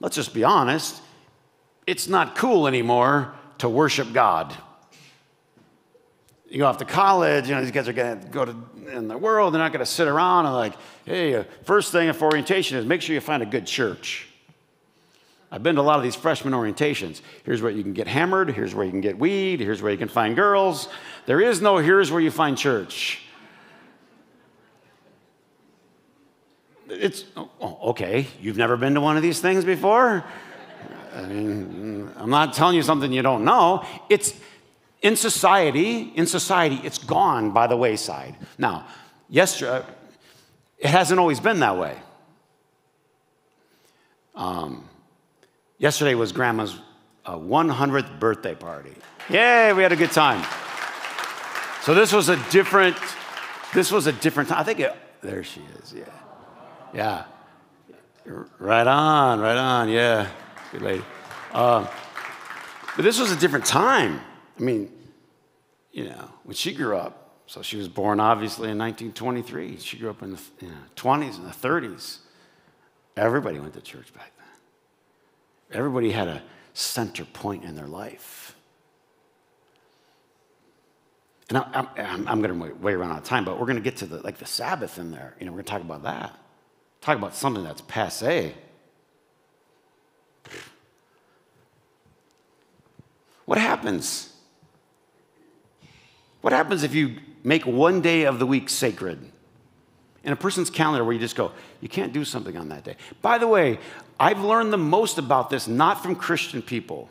Let's 0.00 0.16
just 0.16 0.34
be 0.34 0.44
honest 0.44 1.02
it's 1.86 2.08
not 2.08 2.34
cool 2.34 2.66
anymore 2.66 3.32
to 3.58 3.68
worship 3.68 4.12
God. 4.12 4.54
You 6.48 6.58
go 6.58 6.66
off 6.66 6.78
to 6.78 6.84
college, 6.84 7.48
you 7.48 7.54
know, 7.54 7.60
these 7.60 7.70
guys 7.70 7.88
are 7.88 7.92
going 7.92 8.20
to 8.20 8.28
go 8.28 8.44
to 8.44 8.56
in 8.92 9.08
the 9.08 9.18
world, 9.18 9.52
they're 9.52 9.60
not 9.60 9.72
going 9.72 9.84
to 9.84 9.90
sit 9.90 10.06
around 10.06 10.46
and 10.46 10.54
like, 10.54 10.74
hey, 11.04 11.34
uh, 11.34 11.44
first 11.64 11.90
thing 11.90 12.12
for 12.12 12.26
orientation 12.26 12.76
is 12.76 12.84
make 12.84 13.02
sure 13.02 13.14
you 13.14 13.20
find 13.20 13.42
a 13.42 13.46
good 13.46 13.66
church. 13.66 14.28
I've 15.50 15.62
been 15.62 15.76
to 15.76 15.80
a 15.80 15.82
lot 15.82 15.96
of 15.96 16.04
these 16.04 16.14
freshman 16.14 16.54
orientations. 16.54 17.20
Here's 17.44 17.62
where 17.62 17.72
you 17.72 17.82
can 17.82 17.92
get 17.92 18.06
hammered, 18.06 18.50
here's 18.50 18.74
where 18.74 18.84
you 18.84 18.92
can 18.92 19.00
get 19.00 19.18
weed, 19.18 19.60
here's 19.60 19.82
where 19.82 19.90
you 19.90 19.98
can 19.98 20.08
find 20.08 20.36
girls. 20.36 20.88
There 21.26 21.40
is 21.40 21.60
no 21.60 21.78
here's 21.78 22.12
where 22.12 22.20
you 22.20 22.30
find 22.30 22.56
church. 22.56 23.25
It's 26.88 27.24
oh, 27.36 27.78
okay, 27.90 28.26
you've 28.40 28.56
never 28.56 28.76
been 28.76 28.94
to 28.94 29.00
one 29.00 29.16
of 29.16 29.22
these 29.22 29.40
things 29.40 29.64
before? 29.64 30.24
I 31.14 31.22
mean, 31.22 32.10
I'm 32.16 32.30
not 32.30 32.52
telling 32.52 32.76
you 32.76 32.82
something 32.82 33.12
you 33.12 33.22
don't 33.22 33.44
know. 33.44 33.84
It's 34.08 34.34
in 35.02 35.16
society, 35.16 36.12
in 36.14 36.26
society, 36.26 36.80
it's 36.84 36.98
gone 36.98 37.52
by 37.52 37.66
the 37.66 37.76
wayside. 37.76 38.36
Now, 38.58 38.86
yesterday, 39.28 39.84
it 40.78 40.88
hasn't 40.88 41.18
always 41.18 41.40
been 41.40 41.60
that 41.60 41.76
way. 41.76 41.96
Um, 44.34 44.88
Yesterday 45.78 46.14
was 46.14 46.32
grandma's 46.32 46.78
uh, 47.26 47.36
100th 47.36 48.18
birthday 48.18 48.54
party. 48.54 48.94
Yay, 49.28 49.72
we 49.74 49.82
had 49.82 49.92
a 49.92 49.96
good 49.96 50.12
time. 50.12 50.42
So 51.82 51.94
this 51.94 52.12
was 52.12 52.28
a 52.30 52.36
different, 52.50 52.96
this 53.74 53.92
was 53.92 54.06
a 54.06 54.12
different 54.12 54.48
time. 54.48 54.58
I 54.58 54.62
think 54.62 54.80
it, 54.80 54.96
there 55.20 55.44
she 55.44 55.60
is, 55.82 55.92
yeah. 55.92 56.04
Yeah. 56.96 57.24
Right 58.58 58.86
on, 58.86 59.38
right 59.38 59.56
on, 59.58 59.90
yeah. 59.90 60.30
Good 60.72 60.80
lady. 60.80 61.04
Uh, 61.52 61.86
but 62.96 63.02
this 63.02 63.20
was 63.20 63.30
a 63.30 63.36
different 63.36 63.66
time. 63.66 64.18
I 64.58 64.62
mean, 64.62 64.90
you 65.92 66.04
know, 66.04 66.30
when 66.44 66.54
she 66.54 66.72
grew 66.72 66.96
up, 66.96 67.42
so 67.46 67.60
she 67.60 67.76
was 67.76 67.86
born 67.86 68.18
obviously 68.18 68.70
in 68.70 68.78
1923. 68.78 69.78
She 69.78 69.98
grew 69.98 70.08
up 70.08 70.22
in 70.22 70.32
the 70.32 70.40
you 70.60 70.68
know, 70.68 70.74
20s 70.96 71.36
and 71.36 71.46
the 71.46 71.50
30s. 71.50 72.20
Everybody 73.14 73.60
went 73.60 73.74
to 73.74 73.82
church 73.82 74.14
back 74.14 74.32
then. 74.38 75.78
Everybody 75.78 76.12
had 76.12 76.28
a 76.28 76.42
center 76.72 77.26
point 77.26 77.62
in 77.62 77.76
their 77.76 77.86
life. 77.86 78.56
And 81.50 81.58
I'm, 81.58 82.26
I'm 82.26 82.40
going 82.40 82.58
to 82.58 82.74
way 82.76 82.94
run 82.94 83.10
out 83.10 83.18
of 83.18 83.24
time, 83.24 83.44
but 83.44 83.60
we're 83.60 83.66
going 83.66 83.76
to 83.76 83.82
get 83.82 83.98
to 83.98 84.06
the, 84.06 84.22
like 84.22 84.38
the 84.38 84.46
Sabbath 84.46 84.98
in 84.98 85.10
there. 85.10 85.34
You 85.38 85.44
know, 85.44 85.52
we're 85.52 85.58
going 85.58 85.66
to 85.66 85.70
talk 85.72 85.82
about 85.82 86.02
that. 86.04 86.45
Talk 87.00 87.18
about 87.18 87.34
something 87.34 87.62
that's 87.62 87.82
passe. 87.82 88.54
What 93.44 93.58
happens? 93.58 94.32
What 96.40 96.52
happens 96.52 96.82
if 96.82 96.94
you 96.94 97.16
make 97.42 97.64
one 97.64 98.00
day 98.00 98.24
of 98.24 98.38
the 98.38 98.46
week 98.46 98.68
sacred? 98.68 99.18
In 100.24 100.32
a 100.32 100.36
person's 100.36 100.70
calendar 100.70 101.04
where 101.04 101.12
you 101.12 101.20
just 101.20 101.36
go, 101.36 101.52
you 101.80 101.88
can't 101.88 102.12
do 102.12 102.24
something 102.24 102.56
on 102.56 102.68
that 102.70 102.82
day. 102.82 102.96
By 103.22 103.38
the 103.38 103.46
way, 103.46 103.78
I've 104.18 104.40
learned 104.40 104.72
the 104.72 104.78
most 104.78 105.18
about 105.18 105.50
this 105.50 105.68
not 105.68 106.02
from 106.02 106.16
Christian 106.16 106.60
people. 106.60 107.08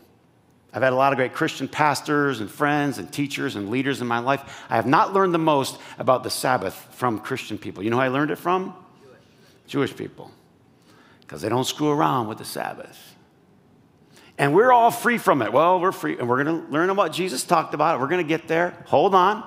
I've 0.73 0.81
had 0.83 0.91
a 0.91 0.97
lot 0.97 1.13
of 1.13 1.17
great 1.17 1.31
Christian 1.31 1.69
pastors 1.69 2.41
and 2.41 2.51
friends 2.51 2.97
and 2.97 3.09
teachers 3.11 3.55
and 3.55 3.69
leaders 3.69 4.01
in 4.01 4.07
my 4.07 4.19
life. 4.19 4.65
I 4.69 4.75
have 4.75 4.85
not 4.85 5.13
learned 5.13 5.33
the 5.33 5.39
most 5.39 5.79
about 5.97 6.23
the 6.23 6.29
Sabbath 6.29 6.73
from 6.91 7.19
Christian 7.19 7.57
people. 7.57 7.81
You 7.81 7.89
know 7.89 7.95
who 7.95 8.01
I 8.01 8.09
learned 8.09 8.31
it 8.31 8.37
from? 8.37 8.75
Jewish, 9.67 9.95
people. 9.95 10.31
Because 11.21 11.41
they 11.41 11.49
don't 11.49 11.65
screw 11.65 11.89
around 11.89 12.27
with 12.27 12.37
the 12.37 12.45
Sabbath. 12.45 13.15
And 14.37 14.53
we're 14.53 14.71
all 14.71 14.91
free 14.91 15.17
from 15.17 15.41
it. 15.41 15.51
Well, 15.53 15.79
we're 15.79 15.91
free, 15.91 16.17
and 16.17 16.27
we're 16.27 16.43
going 16.43 16.65
to 16.65 16.71
learn 16.71 16.93
what 16.95 17.13
Jesus 17.13 17.43
talked 17.43 17.73
about. 17.73 17.99
We're 17.99 18.07
going 18.07 18.23
to 18.23 18.27
get 18.27 18.47
there. 18.47 18.83
Hold 18.87 19.15
on. 19.15 19.43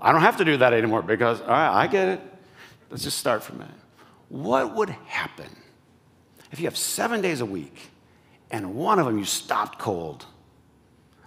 I 0.00 0.12
don't 0.12 0.22
have 0.22 0.38
to 0.38 0.44
do 0.44 0.56
that 0.58 0.72
anymore 0.72 1.02
because, 1.02 1.40
all 1.40 1.46
right, 1.46 1.82
I 1.82 1.86
get 1.86 2.08
it. 2.08 2.20
Let's 2.90 3.04
just 3.04 3.18
start 3.18 3.42
from 3.42 3.60
it. 3.60 3.70
What 4.28 4.74
would 4.74 4.90
happen 4.90 5.48
if 6.52 6.58
you 6.58 6.66
have 6.66 6.76
seven 6.76 7.20
days 7.20 7.40
a 7.40 7.46
week 7.46 7.90
and 8.50 8.74
one 8.74 8.98
of 8.98 9.06
them 9.06 9.18
you 9.18 9.24
stopped 9.24 9.78
cold? 9.78 10.26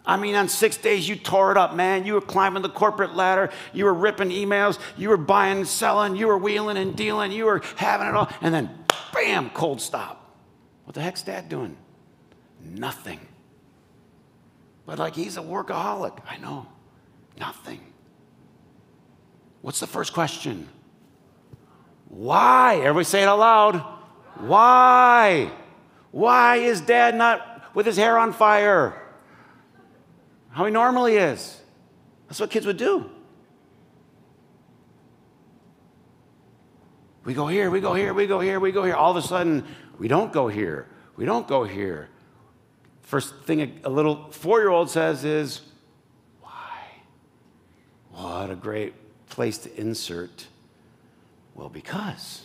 I 0.08 0.16
mean, 0.16 0.36
on 0.36 0.48
six 0.48 0.78
days, 0.78 1.08
you 1.08 1.18
tore 1.18 1.52
it 1.52 1.58
up, 1.58 1.76
man. 1.76 2.06
You 2.06 2.14
were 2.14 2.22
climbing 2.22 2.64
the 2.64 2.70
corporate 2.70 3.14
ladder. 3.14 3.52
You 3.74 3.84
were 3.84 3.94
ripping 3.94 4.30
emails. 4.30 4.80
You 4.96 5.10
were 5.10 5.18
buying 5.18 5.58
and 5.58 5.68
selling. 5.68 6.16
You 6.16 6.28
were 6.28 6.38
wheeling 6.38 6.78
and 6.78 6.96
dealing. 6.96 7.34
You 7.34 7.44
were 7.44 7.62
having 7.76 8.08
it 8.08 8.16
all. 8.16 8.30
And 8.42 8.54
then, 8.54 8.86
bam, 9.14 9.50
cold 9.50 9.82
stop. 9.82 10.34
What 10.86 10.96
the 10.96 11.02
heck's 11.02 11.24
dad 11.24 11.50
doing? 11.50 11.76
Nothing. 12.64 13.20
But 14.86 14.98
like 14.98 15.14
he's 15.14 15.36
a 15.36 15.42
workaholic. 15.42 16.18
I 16.30 16.38
know. 16.38 16.68
Nothing. 17.38 17.82
What's 19.62 19.82
the 19.82 19.88
first 19.88 20.14
question? 20.14 20.70
Why? 22.08 22.78
Everybody 22.78 23.04
say 23.04 23.24
it 23.24 23.28
out 23.28 23.40
loud. 23.40 23.76
Why? 24.40 25.52
Why 26.12 26.56
is 26.56 26.80
dad 26.80 27.16
not 27.16 27.76
with 27.76 27.86
his 27.86 27.98
hair 27.98 28.18
on 28.18 28.32
fire? 28.32 29.04
How 30.58 30.66
he 30.66 30.72
normally 30.72 31.18
is. 31.18 31.62
That's 32.28 32.40
what 32.40 32.50
kids 32.50 32.66
would 32.66 32.78
do. 32.78 33.08
We 37.24 37.36
go 37.36 37.46
here, 37.46 37.70
we 37.70 37.80
go 37.80 37.94
here, 37.94 38.12
we 38.12 38.26
go 38.26 38.40
here, 38.40 38.60
we 38.60 38.72
go 38.72 38.84
here. 38.84 38.96
All 38.96 39.12
of 39.12 39.18
a 39.18 39.22
sudden, 39.22 39.68
we 40.00 40.08
don't 40.08 40.34
go 40.34 40.48
here. 40.48 40.88
We 41.16 41.26
don't 41.26 41.48
go 41.48 41.64
here. 41.64 42.10
First 43.04 43.36
thing 43.44 43.82
a, 43.84 43.88
little 43.90 44.32
four 44.32 44.60
year 44.60 44.70
old 44.70 44.90
says 44.90 45.24
is, 45.24 45.62
Why? 46.42 46.80
What 48.10 48.50
a 48.50 48.56
great 48.56 48.96
place 49.30 49.60
to 49.60 49.80
insert. 49.80 50.48
Well, 51.54 51.70
because 51.70 52.42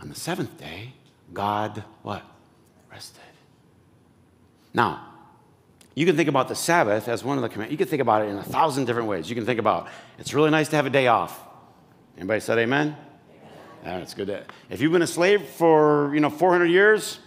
on 0.00 0.08
the 0.08 0.14
seventh 0.14 0.56
day, 0.56 0.94
God 1.34 1.84
what? 2.02 2.22
Rested. 2.90 3.33
Now, 4.74 5.14
you 5.94 6.04
can 6.04 6.16
think 6.16 6.28
about 6.28 6.48
the 6.48 6.56
Sabbath 6.56 7.06
as 7.08 7.22
one 7.22 7.38
of 7.38 7.42
the 7.42 7.48
commands. 7.48 7.70
You 7.70 7.78
can 7.78 7.86
think 7.86 8.02
about 8.02 8.22
it 8.22 8.28
in 8.28 8.36
a 8.36 8.42
thousand 8.42 8.86
different 8.86 9.08
ways. 9.08 9.30
You 9.30 9.36
can 9.36 9.46
think 9.46 9.60
about 9.60 9.88
it's 10.18 10.34
really 10.34 10.50
nice 10.50 10.68
to 10.70 10.76
have 10.76 10.86
a 10.86 10.90
day 10.90 11.06
off. 11.06 11.40
Anybody 12.16 12.40
said 12.40 12.58
amen? 12.58 12.96
amen. 13.82 14.00
That's 14.00 14.14
good. 14.14 14.26
To, 14.26 14.44
if 14.68 14.80
you've 14.80 14.92
been 14.92 15.02
a 15.02 15.06
slave 15.06 15.42
for 15.42 16.12
you 16.12 16.20
know 16.20 16.30
400 16.30 16.66
years, 16.66 17.20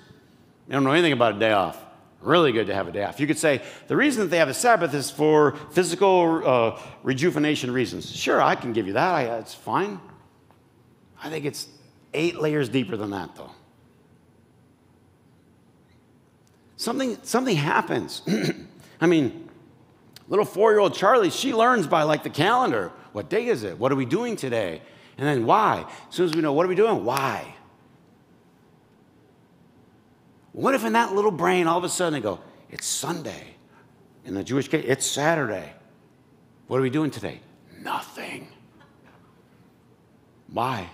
you 0.68 0.74
don't 0.74 0.84
know 0.84 0.92
anything 0.92 1.14
about 1.14 1.38
a 1.38 1.40
day 1.40 1.54
off. 1.54 1.82
Really 2.20 2.52
good 2.52 2.68
to 2.68 2.74
have 2.74 2.88
a 2.88 2.92
day 2.92 3.04
off. 3.06 3.20
You 3.20 3.28
could 3.28 3.38
say 3.38 3.62
the 3.88 3.96
reason 3.96 4.24
that 4.24 4.30
they 4.30 4.38
have 4.38 4.50
a 4.50 4.54
Sabbath 4.54 4.94
is 4.94 5.10
for 5.10 5.56
physical 5.72 6.42
uh, 6.46 6.82
rejuvenation 7.04 7.72
reasons. 7.72 8.14
Sure, 8.14 8.42
I 8.42 8.56
can 8.56 8.74
give 8.74 8.86
you 8.86 8.94
that. 8.94 9.14
I, 9.14 9.26
that's 9.26 9.54
fine. 9.54 10.02
I 11.24 11.30
think 11.30 11.46
it's 11.46 11.70
eight 12.14 12.42
layers 12.42 12.68
deeper 12.68 12.98
than 12.98 13.12
that, 13.12 13.36
though. 13.36 13.52
Something, 16.78 17.18
something 17.24 17.56
happens. 17.56 18.22
I 19.02 19.08
mean, 19.08 19.50
little 20.30 20.46
four 20.46 20.72
year 20.72 20.80
old 20.80 20.94
Charlie, 20.94 21.32
she 21.32 21.54
learns 21.54 21.88
by 21.88 22.04
like 22.04 22.24
the 22.24 22.30
calendar. 22.30 22.92
What 23.12 23.30
day 23.30 23.48
is 23.48 23.64
it? 23.64 23.78
What 23.78 23.92
are 23.92 23.96
we 23.96 24.06
doing 24.06 24.36
today? 24.36 24.82
And 25.18 25.28
then 25.28 25.46
why? 25.46 25.86
As 26.08 26.16
soon 26.16 26.28
as 26.28 26.36
we 26.36 26.42
know, 26.42 26.54
what 26.54 26.66
are 26.66 26.70
we 26.70 26.76
doing? 26.76 27.04
Why? 27.04 27.56
What 30.52 30.76
if 30.76 30.86
in 30.86 30.94
that 30.94 31.14
little 31.14 31.32
brain, 31.32 31.68
all 31.68 31.80
of 31.80 31.84
a 31.84 31.90
sudden 31.90 32.14
they 32.14 32.20
go, 32.20 32.40
it's 32.70 32.86
Sunday. 32.86 33.56
In 34.26 34.36
the 34.36 34.44
Jewish 34.44 34.68
case, 34.68 34.86
it's 34.88 35.06
Saturday. 35.06 35.74
What 36.68 36.78
are 36.78 36.82
we 36.82 36.90
doing 36.90 37.10
today? 37.10 37.40
Nothing. 37.82 38.48
Why? 40.52 40.90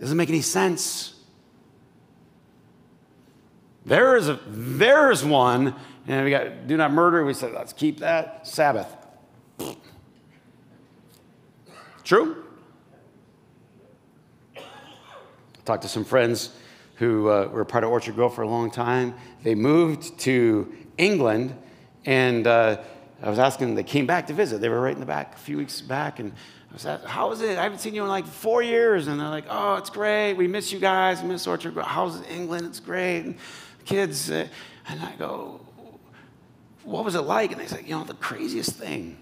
Doesn't 0.00 0.16
make 0.16 0.28
any 0.28 0.42
sense. 0.42 1.17
There 3.88 4.16
is 4.18 4.28
a 4.28 4.38
there 4.46 5.10
is 5.10 5.24
one, 5.24 5.74
and 6.06 6.24
we 6.26 6.30
got 6.30 6.66
do 6.66 6.76
not 6.76 6.92
murder. 6.92 7.24
We 7.24 7.32
said 7.32 7.54
let's 7.54 7.72
keep 7.72 8.00
that 8.00 8.46
Sabbath. 8.46 8.94
True? 12.04 12.44
I 14.54 14.60
Talked 15.64 15.82
to 15.82 15.88
some 15.88 16.04
friends 16.04 16.50
who 16.96 17.30
uh, 17.30 17.48
were 17.50 17.64
part 17.64 17.82
of 17.82 17.88
Orchard 17.90 18.14
Grove 18.14 18.34
for 18.34 18.42
a 18.42 18.48
long 18.48 18.70
time. 18.70 19.14
They 19.42 19.54
moved 19.54 20.18
to 20.20 20.70
England, 20.98 21.56
and 22.04 22.46
uh, 22.46 22.82
I 23.22 23.30
was 23.30 23.38
asking 23.38 23.68
them, 23.68 23.74
they 23.74 23.84
came 23.84 24.06
back 24.06 24.26
to 24.26 24.34
visit. 24.34 24.60
They 24.60 24.68
were 24.68 24.80
right 24.80 24.94
in 24.94 25.00
the 25.00 25.06
back 25.06 25.34
a 25.34 25.38
few 25.38 25.56
weeks 25.56 25.80
back, 25.80 26.18
and 26.18 26.32
I 26.70 26.74
was 26.74 26.84
asking, 26.84 27.08
how 27.08 27.30
is 27.32 27.40
it? 27.40 27.56
I 27.58 27.62
haven't 27.62 27.78
seen 27.78 27.94
you 27.94 28.02
in 28.02 28.08
like 28.08 28.26
four 28.26 28.62
years. 28.62 29.06
And 29.06 29.18
they're 29.18 29.28
like, 29.28 29.46
oh, 29.48 29.76
it's 29.76 29.90
great. 29.90 30.34
We 30.34 30.46
miss 30.46 30.72
you 30.72 30.78
guys. 30.78 31.22
We 31.22 31.28
miss 31.28 31.46
Orchard 31.46 31.74
Grove. 31.74 31.86
How's 31.86 32.22
England? 32.28 32.66
It's 32.66 32.80
great. 32.80 33.20
And 33.20 33.36
kids, 33.88 34.30
uh, 34.30 34.46
and 34.88 35.00
I 35.00 35.12
go, 35.16 35.60
what 36.84 37.04
was 37.04 37.14
it 37.14 37.22
like? 37.22 37.52
And 37.52 37.60
they 37.60 37.66
said, 37.66 37.84
you 37.84 37.90
know, 37.90 38.04
the 38.04 38.14
craziest 38.14 38.72
thing, 38.72 39.18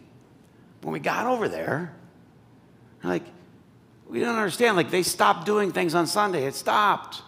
when 0.83 0.93
we 0.93 1.01
got 1.01 1.27
over 1.27 1.49
there, 1.49 1.95
like, 3.03 3.23
we 4.09 4.21
don't 4.21 4.37
understand. 4.37 4.77
Like, 4.77 4.91
they 4.91 5.03
stopped 5.03 5.47
doing 5.47 5.73
things 5.73 5.95
on 5.95 6.07
Sunday. 6.07 6.47
It 6.47 6.55
stopped. 6.55 7.23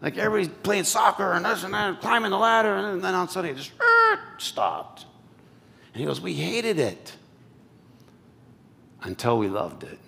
Like, 0.00 0.16
everybody's 0.18 0.54
playing 0.62 0.84
soccer 0.84 1.32
and 1.32 1.44
this 1.44 1.64
and 1.64 1.72
that, 1.74 2.00
climbing 2.00 2.30
the 2.30 2.38
ladder, 2.38 2.74
and 2.74 3.02
then 3.02 3.14
on 3.14 3.28
Sunday, 3.28 3.50
it 3.50 3.56
just 3.56 3.72
uh, 3.80 4.16
stopped. 4.38 5.06
And 5.92 6.00
he 6.00 6.06
goes, 6.06 6.20
We 6.20 6.34
hated 6.34 6.78
it 6.78 7.14
until 9.02 9.38
we 9.38 9.48
loved 9.48 9.84
it. 9.84 9.98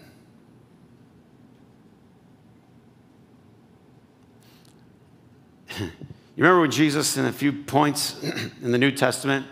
You 5.79 5.91
remember 6.37 6.61
when 6.61 6.71
Jesus, 6.71 7.17
in 7.17 7.25
a 7.25 7.33
few 7.33 7.53
points 7.53 8.23
in 8.62 8.73
the 8.73 8.79
New 8.79 8.91
Testament, 8.91 9.47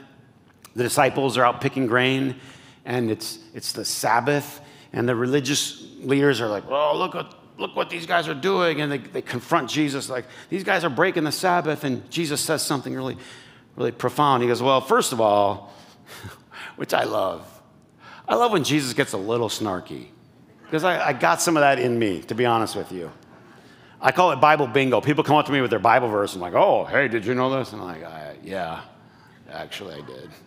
the 0.75 0.83
disciples 0.83 1.39
are 1.39 1.45
out 1.45 1.61
picking 1.61 1.87
grain 1.87 2.37
and 2.85 3.11
it's, 3.11 3.39
it's 3.55 3.73
the 3.73 3.85
Sabbath, 3.85 4.61
and 4.93 5.09
the 5.09 5.17
religious 5.17 5.87
leaders 6.01 6.41
are 6.41 6.49
like, 6.49 6.65
oh, 6.69 6.97
look 6.97 7.15
what, 7.15 7.35
look 7.59 7.75
what 7.75 7.91
these 7.91 8.07
guys 8.07 8.29
are 8.29 8.35
doing. 8.35 8.81
And 8.81 8.93
they, 8.93 8.99
they 8.99 9.23
confront 9.23 9.71
Jesus, 9.71 10.09
like, 10.09 10.27
these 10.51 10.65
guys 10.65 10.85
are 10.85 10.91
breaking 10.91 11.25
the 11.25 11.33
Sabbath. 11.33 11.85
And 11.85 12.09
Jesus 12.11 12.41
says 12.41 12.63
something 12.63 12.95
really, 12.95 13.17
really 13.77 13.93
profound. 13.93 14.43
He 14.43 14.49
goes, 14.49 14.63
well, 14.63 14.81
first 14.81 15.13
of 15.13 15.21
all, 15.21 15.73
which 16.77 16.93
I 16.95 17.05
love, 17.05 17.49
I 18.29 18.35
love 18.37 18.53
when 18.53 18.65
Jesus 18.65 18.93
gets 18.93 19.13
a 19.13 19.19
little 19.19 19.49
snarky, 19.49 20.09
because 20.65 20.85
I, 20.85 21.09
I 21.09 21.13
got 21.13 21.41
some 21.41 21.57
of 21.57 21.63
that 21.63 21.79
in 21.79 21.99
me, 21.99 22.21
to 22.23 22.35
be 22.35 22.47
honest 22.47 22.77
with 22.77 22.93
you. 22.93 23.11
I 24.05 24.13
call 24.13 24.33
it 24.33 24.37
Bible 24.37 24.67
bingo. 24.67 25.01
People 25.01 25.25
come 25.25 25.37
up 25.37 25.47
to 25.47 25.53
me 25.53 25.63
with 25.63 25.71
their 25.71 25.79
Bible 25.79 26.09
verse 26.09 26.35
and 26.35 26.43
like, 26.43 26.53
oh, 26.53 26.85
hey, 26.85 27.09
did 27.09 27.25
you 27.25 27.35
know 27.35 27.59
this? 27.59 27.73
And 27.73 27.81
I'm 27.81 27.89
like, 27.89 28.05
uh, 28.05 28.35
yeah, 28.43 28.83
actually 29.51 29.95
I 29.95 30.03
did. 30.03 30.31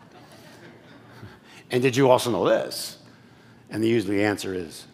And 1.69 1.81
did 1.81 1.97
you 1.97 2.09
also 2.09 2.31
know 2.31 2.47
this? 2.47 2.97
And 3.69 3.83
the 3.83 3.89
usually 3.89 4.23
answer 4.23 4.53
is 4.53 4.85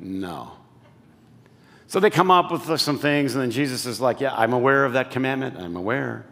no. 0.00 0.52
So 1.86 2.00
they 2.00 2.10
come 2.10 2.32
up 2.32 2.50
with 2.50 2.80
some 2.80 2.98
things, 2.98 3.34
and 3.34 3.42
then 3.42 3.52
Jesus 3.52 3.86
is 3.86 4.00
like, 4.00 4.18
Yeah, 4.20 4.34
I'm 4.34 4.52
aware 4.52 4.84
of 4.84 4.94
that 4.94 5.12
commandment. 5.12 5.56
I'm 5.56 5.76
aware. 5.76 6.26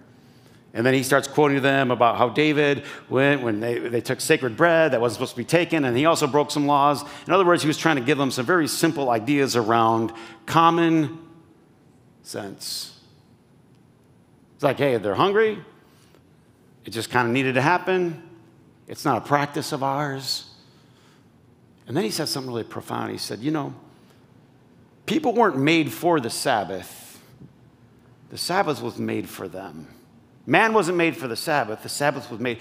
And 0.78 0.86
then 0.86 0.94
he 0.94 1.02
starts 1.02 1.26
quoting 1.26 1.56
to 1.56 1.60
them 1.60 1.90
about 1.90 2.18
how 2.18 2.28
David 2.28 2.84
went 3.08 3.42
when 3.42 3.58
they, 3.58 3.80
they 3.80 4.00
took 4.00 4.20
sacred 4.20 4.56
bread 4.56 4.92
that 4.92 5.00
wasn't 5.00 5.16
supposed 5.16 5.32
to 5.32 5.36
be 5.38 5.44
taken, 5.44 5.84
and 5.84 5.96
he 5.96 6.06
also 6.06 6.28
broke 6.28 6.52
some 6.52 6.68
laws. 6.68 7.02
In 7.26 7.32
other 7.32 7.44
words, 7.44 7.62
he 7.62 7.66
was 7.66 7.76
trying 7.76 7.96
to 7.96 8.02
give 8.02 8.16
them 8.16 8.30
some 8.30 8.46
very 8.46 8.68
simple 8.68 9.10
ideas 9.10 9.56
around 9.56 10.12
common 10.46 11.18
sense. 12.22 12.96
It's 14.54 14.62
like, 14.62 14.78
hey, 14.78 14.96
they're 14.98 15.16
hungry, 15.16 15.58
it 16.84 16.90
just 16.90 17.10
kind 17.10 17.26
of 17.26 17.34
needed 17.34 17.56
to 17.56 17.60
happen. 17.60 18.22
It's 18.86 19.04
not 19.04 19.18
a 19.18 19.26
practice 19.26 19.72
of 19.72 19.82
ours. 19.82 20.48
And 21.88 21.96
then 21.96 22.04
he 22.04 22.10
said 22.12 22.28
something 22.28 22.52
really 22.52 22.62
profound. 22.62 23.10
He 23.10 23.18
said, 23.18 23.40
You 23.40 23.50
know, 23.50 23.74
people 25.06 25.32
weren't 25.32 25.58
made 25.58 25.92
for 25.92 26.20
the 26.20 26.30
Sabbath, 26.30 27.20
the 28.30 28.38
Sabbath 28.38 28.80
was 28.80 28.96
made 28.96 29.28
for 29.28 29.48
them. 29.48 29.88
Man 30.48 30.72
wasn't 30.72 30.96
made 30.96 31.14
for 31.14 31.28
the 31.28 31.36
Sabbath, 31.36 31.82
the 31.82 31.90
Sabbath 31.90 32.30
was 32.30 32.40
made. 32.40 32.58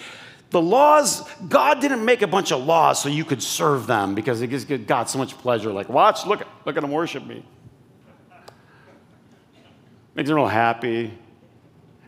The 0.49 0.61
laws, 0.61 1.23
God 1.47 1.79
didn't 1.79 2.03
make 2.03 2.21
a 2.21 2.27
bunch 2.27 2.51
of 2.51 2.65
laws 2.65 3.01
so 3.01 3.07
you 3.07 3.23
could 3.23 3.41
serve 3.41 3.87
them 3.87 4.13
because 4.13 4.41
it 4.41 4.47
gives 4.47 4.65
God 4.65 5.09
so 5.09 5.17
much 5.17 5.37
pleasure. 5.37 5.71
Like, 5.71 5.87
watch, 5.87 6.25
look, 6.25 6.45
look 6.65 6.75
at 6.75 6.81
them 6.81 6.91
worship 6.91 7.25
me. 7.25 7.45
Makes 10.15 10.27
them 10.27 10.35
real 10.35 10.47
happy. 10.47 11.17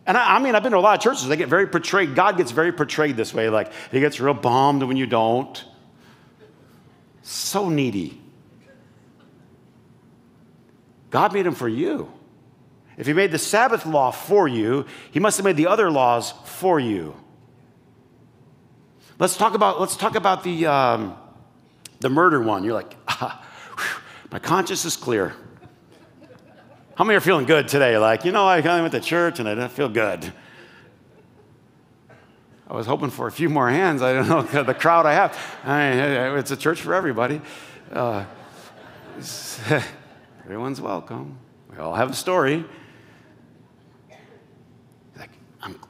And 0.05 0.17
I, 0.17 0.35
I, 0.35 0.39
mean, 0.39 0.53
I've 0.53 0.63
been 0.63 0.73
to 0.73 0.77
a 0.77 0.79
lot 0.79 0.97
of 0.97 1.01
churches, 1.01 1.27
they 1.29 1.37
get 1.37 1.47
very 1.47 1.67
portrayed. 1.67 2.13
God 2.13 2.35
gets 2.35 2.51
very 2.51 2.73
portrayed 2.73 3.15
this 3.15 3.33
way. 3.33 3.49
Like, 3.49 3.71
he 3.89 4.01
gets 4.01 4.19
real 4.19 4.33
bummed 4.33 4.83
when 4.83 4.97
you 4.97 5.05
don't. 5.05 5.63
So 7.21 7.69
needy. 7.69 8.21
God 11.09 11.31
made 11.31 11.45
him 11.45 11.55
for 11.55 11.69
you. 11.69 12.11
If 12.99 13.07
he 13.07 13.13
made 13.13 13.31
the 13.31 13.38
Sabbath 13.39 13.85
law 13.85 14.12
for 14.12 14.49
you, 14.49 14.85
he 15.09 15.21
must 15.21 15.38
have 15.38 15.45
made 15.45 15.55
the 15.55 15.67
other 15.67 15.89
laws 15.89 16.33
for 16.43 16.81
you. 16.81 17.15
Let's 19.17 19.38
talk 19.38 19.53
about, 19.53 19.79
let's 19.79 19.95
talk 19.95 20.15
about 20.15 20.43
the, 20.43 20.65
um, 20.65 21.15
the 22.01 22.09
murder 22.09 22.41
one. 22.41 22.65
You're 22.65 22.73
like, 22.73 22.93
ah, 23.07 23.41
whew, 23.77 24.01
my 24.33 24.39
conscience 24.39 24.83
is 24.83 24.97
clear. 24.97 25.33
How 26.95 27.05
many 27.05 27.15
are 27.15 27.21
feeling 27.21 27.45
good 27.45 27.69
today? 27.69 27.97
Like, 27.97 28.25
you 28.25 28.33
know, 28.33 28.45
I 28.45 28.59
went 28.59 28.91
to 28.91 28.99
church 28.99 29.39
and 29.39 29.47
I 29.47 29.55
didn't 29.55 29.71
feel 29.71 29.88
good. 29.88 30.33
I 32.69 32.73
was 32.73 32.85
hoping 32.85 33.12
for 33.12 33.27
a 33.27 33.31
few 33.31 33.47
more 33.47 33.69
hands. 33.69 34.01
I 34.01 34.12
don't 34.12 34.27
know 34.27 34.41
the 34.63 34.73
crowd 34.73 35.05
I 35.05 35.13
have. 35.13 35.39
I 35.63 36.31
mean, 36.31 36.38
it's 36.38 36.51
a 36.51 36.57
church 36.57 36.81
for 36.81 36.93
everybody. 36.93 37.39
Uh, 37.93 38.25
everyone's 40.43 40.81
welcome. 40.81 41.38
We 41.71 41.77
all 41.77 41.95
have 41.95 42.12
a 42.12 42.13
story. 42.13 42.65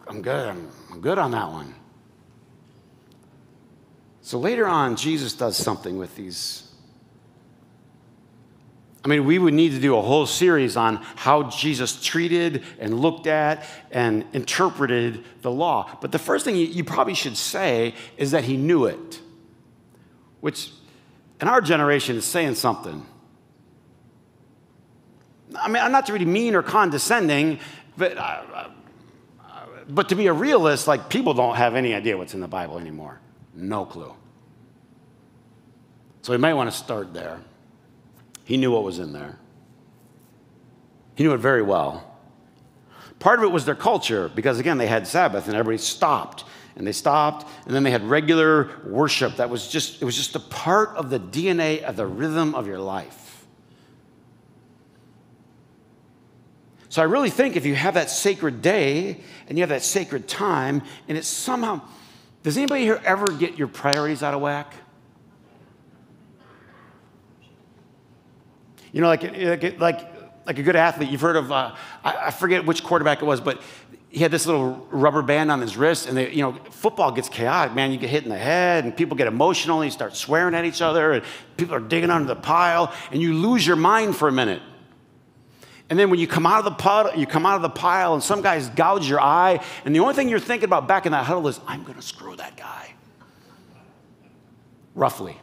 I'm 0.09 0.23
good. 0.23 0.49
I'm, 0.91 1.01
good 1.01 1.19
on 1.19 1.31
that 1.31 1.51
one. 1.51 1.75
So 4.21 4.39
later 4.39 4.67
on, 4.67 4.95
Jesus 4.95 5.33
does 5.33 5.55
something 5.55 5.99
with 5.99 6.15
these. 6.15 6.67
I 9.05 9.07
mean, 9.07 9.25
we 9.25 9.37
would 9.37 9.53
need 9.53 9.71
to 9.73 9.79
do 9.79 9.95
a 9.95 10.01
whole 10.01 10.25
series 10.25 10.75
on 10.75 10.95
how 11.15 11.43
Jesus 11.43 12.03
treated 12.03 12.63
and 12.79 12.99
looked 12.99 13.27
at 13.27 13.63
and 13.91 14.25
interpreted 14.33 15.23
the 15.41 15.51
law. 15.51 15.97
But 16.01 16.11
the 16.11 16.19
first 16.19 16.43
thing 16.43 16.55
you, 16.55 16.83
probably 16.83 17.13
should 17.13 17.37
say 17.37 17.93
is 18.17 18.31
that 18.31 18.43
he 18.43 18.57
knew 18.57 18.85
it, 18.85 19.21
which 20.41 20.71
in 21.39 21.47
our 21.47 21.61
generation 21.61 22.17
is 22.17 22.25
saying 22.25 22.55
something. 22.55 23.05
I 25.55 25.67
mean, 25.67 25.81
I'm 25.81 25.91
not 25.91 26.07
to 26.07 26.13
really 26.13 26.25
mean 26.25 26.55
or 26.55 26.63
condescending, 26.63 27.59
but, 27.95 28.17
uh, 28.17 28.69
but 29.87 30.09
to 30.09 30.15
be 30.15 30.27
a 30.27 30.33
realist, 30.33 30.87
like 30.87 31.09
people 31.09 31.33
don't 31.33 31.55
have 31.55 31.75
any 31.75 31.93
idea 31.93 32.17
what's 32.17 32.33
in 32.33 32.39
the 32.39 32.47
Bible 32.47 32.79
anymore. 32.79 33.19
No 33.53 33.85
clue. 33.85 34.13
So 36.21 36.33
we 36.33 36.37
might 36.37 36.53
want 36.53 36.69
to 36.69 36.75
start 36.75 37.13
there. 37.13 37.39
He 38.43 38.57
knew 38.57 38.71
what 38.71 38.83
was 38.83 38.99
in 38.99 39.13
there, 39.13 39.37
he 41.15 41.23
knew 41.23 41.33
it 41.33 41.37
very 41.37 41.61
well. 41.61 42.05
Part 43.19 43.39
of 43.39 43.43
it 43.43 43.51
was 43.51 43.65
their 43.65 43.75
culture, 43.75 44.29
because 44.33 44.59
again, 44.59 44.77
they 44.77 44.87
had 44.87 45.05
Sabbath 45.05 45.47
and 45.47 45.55
everybody 45.55 45.77
stopped. 45.77 46.45
And 46.75 46.87
they 46.87 46.93
stopped, 46.93 47.45
and 47.65 47.75
then 47.75 47.83
they 47.83 47.91
had 47.91 48.03
regular 48.03 48.69
worship. 48.85 49.35
That 49.35 49.49
was 49.49 49.67
just, 49.67 50.01
it 50.01 50.05
was 50.05 50.15
just 50.15 50.37
a 50.37 50.39
part 50.39 50.95
of 50.95 51.09
the 51.09 51.19
DNA 51.19 51.83
of 51.83 51.97
the 51.97 52.07
rhythm 52.07 52.55
of 52.55 52.67
your 52.67 52.79
life. 52.79 53.28
So 56.89 57.03
I 57.03 57.05
really 57.05 57.29
think 57.29 57.55
if 57.55 57.65
you 57.65 57.75
have 57.75 57.93
that 57.93 58.09
sacred 58.09 58.61
day 58.63 59.21
and 59.47 59.57
you 59.57 59.61
have 59.61 59.69
that 59.69 59.83
sacred 59.83 60.27
time, 60.27 60.81
and 61.07 61.17
it's 61.17 61.27
somehow, 61.27 61.81
does 62.41 62.57
anybody 62.57 62.81
here 62.81 62.99
ever 63.05 63.27
get 63.31 63.57
your 63.57 63.67
priorities 63.67 64.23
out 64.23 64.33
of 64.33 64.41
whack? 64.41 64.73
You 68.91 69.01
know, 69.01 69.07
like, 69.07 69.21
like, 69.21 69.79
like, 69.79 70.15
like 70.47 70.57
a 70.57 70.63
good 70.63 70.75
athlete, 70.75 71.11
you've 71.11 71.21
heard 71.21 71.35
of, 71.35 71.51
uh, 71.51 71.75
I, 72.03 72.27
I 72.27 72.31
forget 72.31 72.65
which 72.65 72.83
quarterback 72.83 73.21
it 73.21 73.25
was, 73.25 73.39
but 73.39 73.61
he 74.09 74.21
had 74.21 74.31
this 74.31 74.47
little 74.47 74.87
rubber 74.89 75.21
band 75.21 75.51
on 75.51 75.61
his 75.61 75.77
wrist, 75.77 76.07
and 76.07 76.17
they, 76.17 76.31
you 76.31 76.41
know, 76.41 76.53
football 76.71 77.11
gets 77.11 77.29
chaotic, 77.29 77.75
man. 77.75 77.91
You 77.91 77.99
get 77.99 78.09
hit 78.09 78.23
in 78.23 78.29
the 78.29 78.37
head, 78.37 78.83
and 78.83 78.97
people 78.97 79.15
get 79.15 79.27
emotional, 79.27 79.81
and 79.81 79.85
you 79.85 79.91
start 79.91 80.15
swearing 80.15 80.55
at 80.55 80.65
each 80.65 80.81
other, 80.81 81.11
and 81.11 81.23
people 81.55 81.75
are 81.75 81.79
digging 81.79 82.09
under 82.09 82.27
the 82.27 82.39
pile, 82.39 82.91
and 83.11 83.21
you 83.21 83.35
lose 83.35 83.67
your 83.67 83.75
mind 83.75 84.15
for 84.15 84.27
a 84.27 84.31
minute. 84.31 84.63
And 85.89 85.97
then 85.97 86.09
when 86.09 86.19
you 86.19 86.27
come 86.27 86.45
out 86.45 86.59
of 86.59 86.65
the 86.65 86.71
pile, 86.71 87.17
you 87.17 87.25
come 87.25 87.45
out 87.45 87.55
of 87.55 87.61
the 87.63 87.69
pile, 87.69 88.13
and 88.13 88.21
some 88.21 88.41
guys 88.41 88.69
gouge 88.69 89.09
your 89.09 89.19
eye, 89.19 89.59
and 89.85 89.95
the 89.95 89.99
only 89.99 90.13
thing 90.13 90.29
you're 90.29 90.39
thinking 90.39 90.65
about 90.65 90.87
back 90.87 91.05
in 91.05 91.11
that 91.13 91.25
huddle 91.25 91.47
is, 91.47 91.59
I'm 91.65 91.83
going 91.83 91.95
to 91.95 92.01
screw 92.01 92.35
that 92.35 92.55
guy. 92.55 92.93
Roughly. 94.93 95.35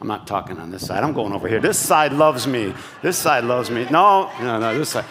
I'm 0.00 0.08
not 0.08 0.26
talking 0.26 0.58
on 0.58 0.70
this 0.70 0.86
side. 0.86 1.04
I'm 1.04 1.12
going 1.12 1.32
over 1.32 1.46
here. 1.48 1.60
This 1.60 1.78
side 1.78 2.12
loves 2.12 2.46
me. 2.46 2.74
This 3.02 3.16
side 3.16 3.44
loves 3.44 3.70
me. 3.70 3.86
No, 3.90 4.30
no, 4.40 4.58
no, 4.58 4.76
this 4.76 4.90
side. 4.90 5.04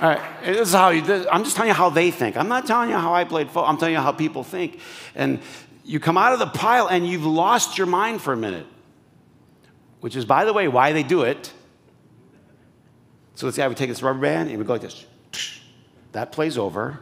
All 0.00 0.10
right, 0.10 0.20
this 0.44 0.68
is 0.68 0.74
how 0.74 0.90
you, 0.90 1.00
this, 1.02 1.26
I'm 1.30 1.44
just 1.44 1.56
telling 1.56 1.68
you 1.68 1.74
how 1.74 1.88
they 1.88 2.10
think. 2.10 2.36
I'm 2.36 2.48
not 2.48 2.66
telling 2.66 2.90
you 2.90 2.96
how 2.96 3.14
I 3.14 3.24
played 3.24 3.46
football. 3.46 3.66
I'm 3.66 3.78
telling 3.78 3.94
you 3.94 4.00
how 4.00 4.12
people 4.12 4.42
think. 4.42 4.80
And 5.14 5.40
you 5.84 6.00
come 6.00 6.18
out 6.18 6.32
of 6.32 6.38
the 6.38 6.46
pile 6.46 6.88
and 6.88 7.06
you've 7.06 7.24
lost 7.24 7.78
your 7.78 7.86
mind 7.86 8.20
for 8.20 8.32
a 8.32 8.36
minute, 8.36 8.66
which 10.00 10.16
is, 10.16 10.24
by 10.24 10.44
the 10.44 10.52
way, 10.52 10.68
why 10.68 10.92
they 10.92 11.02
do 11.02 11.22
it. 11.22 11.52
So 13.34 13.46
let's 13.46 13.56
say 13.56 13.62
I 13.62 13.68
would 13.68 13.76
take 13.76 13.88
this 13.88 14.02
rubber 14.02 14.20
band 14.20 14.50
and 14.50 14.58
we 14.58 14.64
go 14.64 14.74
like 14.74 14.82
this. 14.82 15.04
That 16.12 16.30
plays 16.32 16.56
over. 16.56 17.00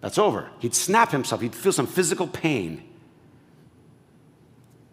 That's 0.00 0.18
over. 0.18 0.48
He'd 0.60 0.74
snap 0.74 1.10
himself. 1.10 1.42
He'd 1.42 1.54
feel 1.54 1.72
some 1.72 1.86
physical 1.86 2.26
pain. 2.26 2.82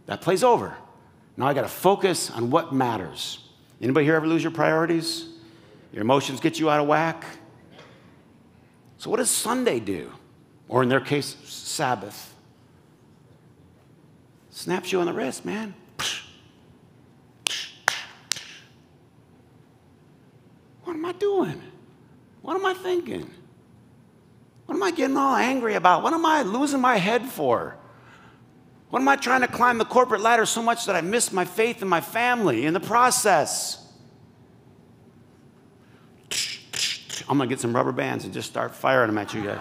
That 0.05 0.21
plays 0.21 0.43
over. 0.43 0.75
Now 1.37 1.47
I 1.47 1.53
got 1.53 1.61
to 1.61 1.69
focus 1.69 2.29
on 2.31 2.49
what 2.49 2.73
matters. 2.73 3.39
Anybody 3.81 4.05
here 4.05 4.15
ever 4.15 4.27
lose 4.27 4.43
your 4.43 4.51
priorities? 4.51 5.27
Your 5.93 6.01
emotions 6.01 6.39
get 6.39 6.59
you 6.59 6.69
out 6.69 6.79
of 6.79 6.87
whack? 6.87 7.23
So, 8.97 9.09
what 9.09 9.17
does 9.17 9.29
Sunday 9.29 9.79
do? 9.79 10.11
Or 10.67 10.83
in 10.83 10.89
their 10.89 10.99
case, 10.99 11.35
Sabbath. 11.45 12.33
Snaps 14.49 14.91
you 14.91 14.99
on 14.99 15.05
the 15.05 15.13
wrist, 15.13 15.45
man. 15.45 15.75
What 20.87 20.95
am 20.95 21.03
I 21.03 21.11
doing? 21.11 21.61
What 22.41 22.55
am 22.55 22.65
I 22.65 22.73
thinking? 22.73 23.29
What 24.65 24.75
am 24.75 24.83
I 24.83 24.91
getting 24.91 25.17
all 25.17 25.35
angry 25.35 25.75
about? 25.75 26.01
What 26.01 26.13
am 26.13 26.25
I 26.25 26.43
losing 26.43 26.79
my 26.79 26.95
head 26.95 27.25
for? 27.25 27.75
What 28.89 29.01
am 29.01 29.07
I 29.09 29.17
trying 29.17 29.41
to 29.41 29.49
climb 29.49 29.79
the 29.79 29.85
corporate 29.85 30.21
ladder 30.21 30.45
so 30.45 30.63
much 30.63 30.85
that 30.85 30.95
I 30.95 31.01
miss 31.01 31.33
my 31.33 31.43
faith 31.43 31.81
and 31.81 31.89
my 31.89 31.99
family 31.99 32.65
in 32.65 32.73
the 32.73 32.79
process? 32.79 33.85
I'm 37.27 37.37
gonna 37.37 37.47
get 37.47 37.59
some 37.59 37.75
rubber 37.75 37.91
bands 37.91 38.23
and 38.23 38.33
just 38.33 38.49
start 38.49 38.73
firing 38.73 39.07
them 39.07 39.17
at 39.17 39.33
you 39.33 39.43
guys. 39.43 39.59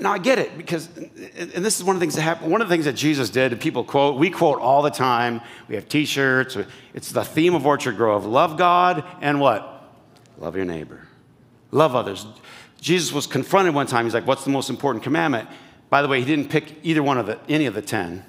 Now 0.00 0.12
I 0.12 0.18
get 0.18 0.38
it 0.38 0.58
because, 0.58 0.88
and 0.96 1.64
this 1.64 1.78
is 1.78 1.84
one 1.84 1.94
of 1.94 2.00
the 2.00 2.04
things 2.04 2.16
that 2.16 2.22
happened. 2.22 2.50
One 2.50 2.60
of 2.60 2.68
the 2.68 2.74
things 2.74 2.84
that 2.86 2.94
Jesus 2.94 3.30
did, 3.30 3.58
people 3.60 3.84
quote, 3.84 4.18
we 4.18 4.30
quote 4.30 4.58
all 4.58 4.82
the 4.82 4.90
time. 4.90 5.40
We 5.68 5.76
have 5.76 5.88
T-shirts. 5.88 6.56
It's 6.94 7.12
the 7.12 7.24
theme 7.24 7.54
of 7.54 7.64
Orchard 7.66 7.96
Grove: 7.96 8.26
love 8.26 8.56
God 8.56 9.04
and 9.20 9.40
what? 9.40 9.70
Love 10.38 10.56
your 10.56 10.64
neighbor. 10.64 11.06
Love 11.70 11.94
others. 11.94 12.26
Jesus 12.80 13.12
was 13.12 13.26
confronted 13.26 13.74
one 13.74 13.86
time. 13.86 14.04
He's 14.04 14.14
like, 14.14 14.26
What's 14.26 14.44
the 14.44 14.50
most 14.50 14.68
important 14.68 15.04
commandment? 15.04 15.48
By 15.90 16.02
the 16.02 16.08
way, 16.08 16.18
he 16.20 16.26
didn't 16.26 16.50
pick 16.50 16.74
either 16.82 17.02
one 17.02 17.18
of 17.18 17.26
the, 17.26 17.38
any 17.48 17.66
of 17.66 17.74
the 17.74 17.82
10, 17.82 18.24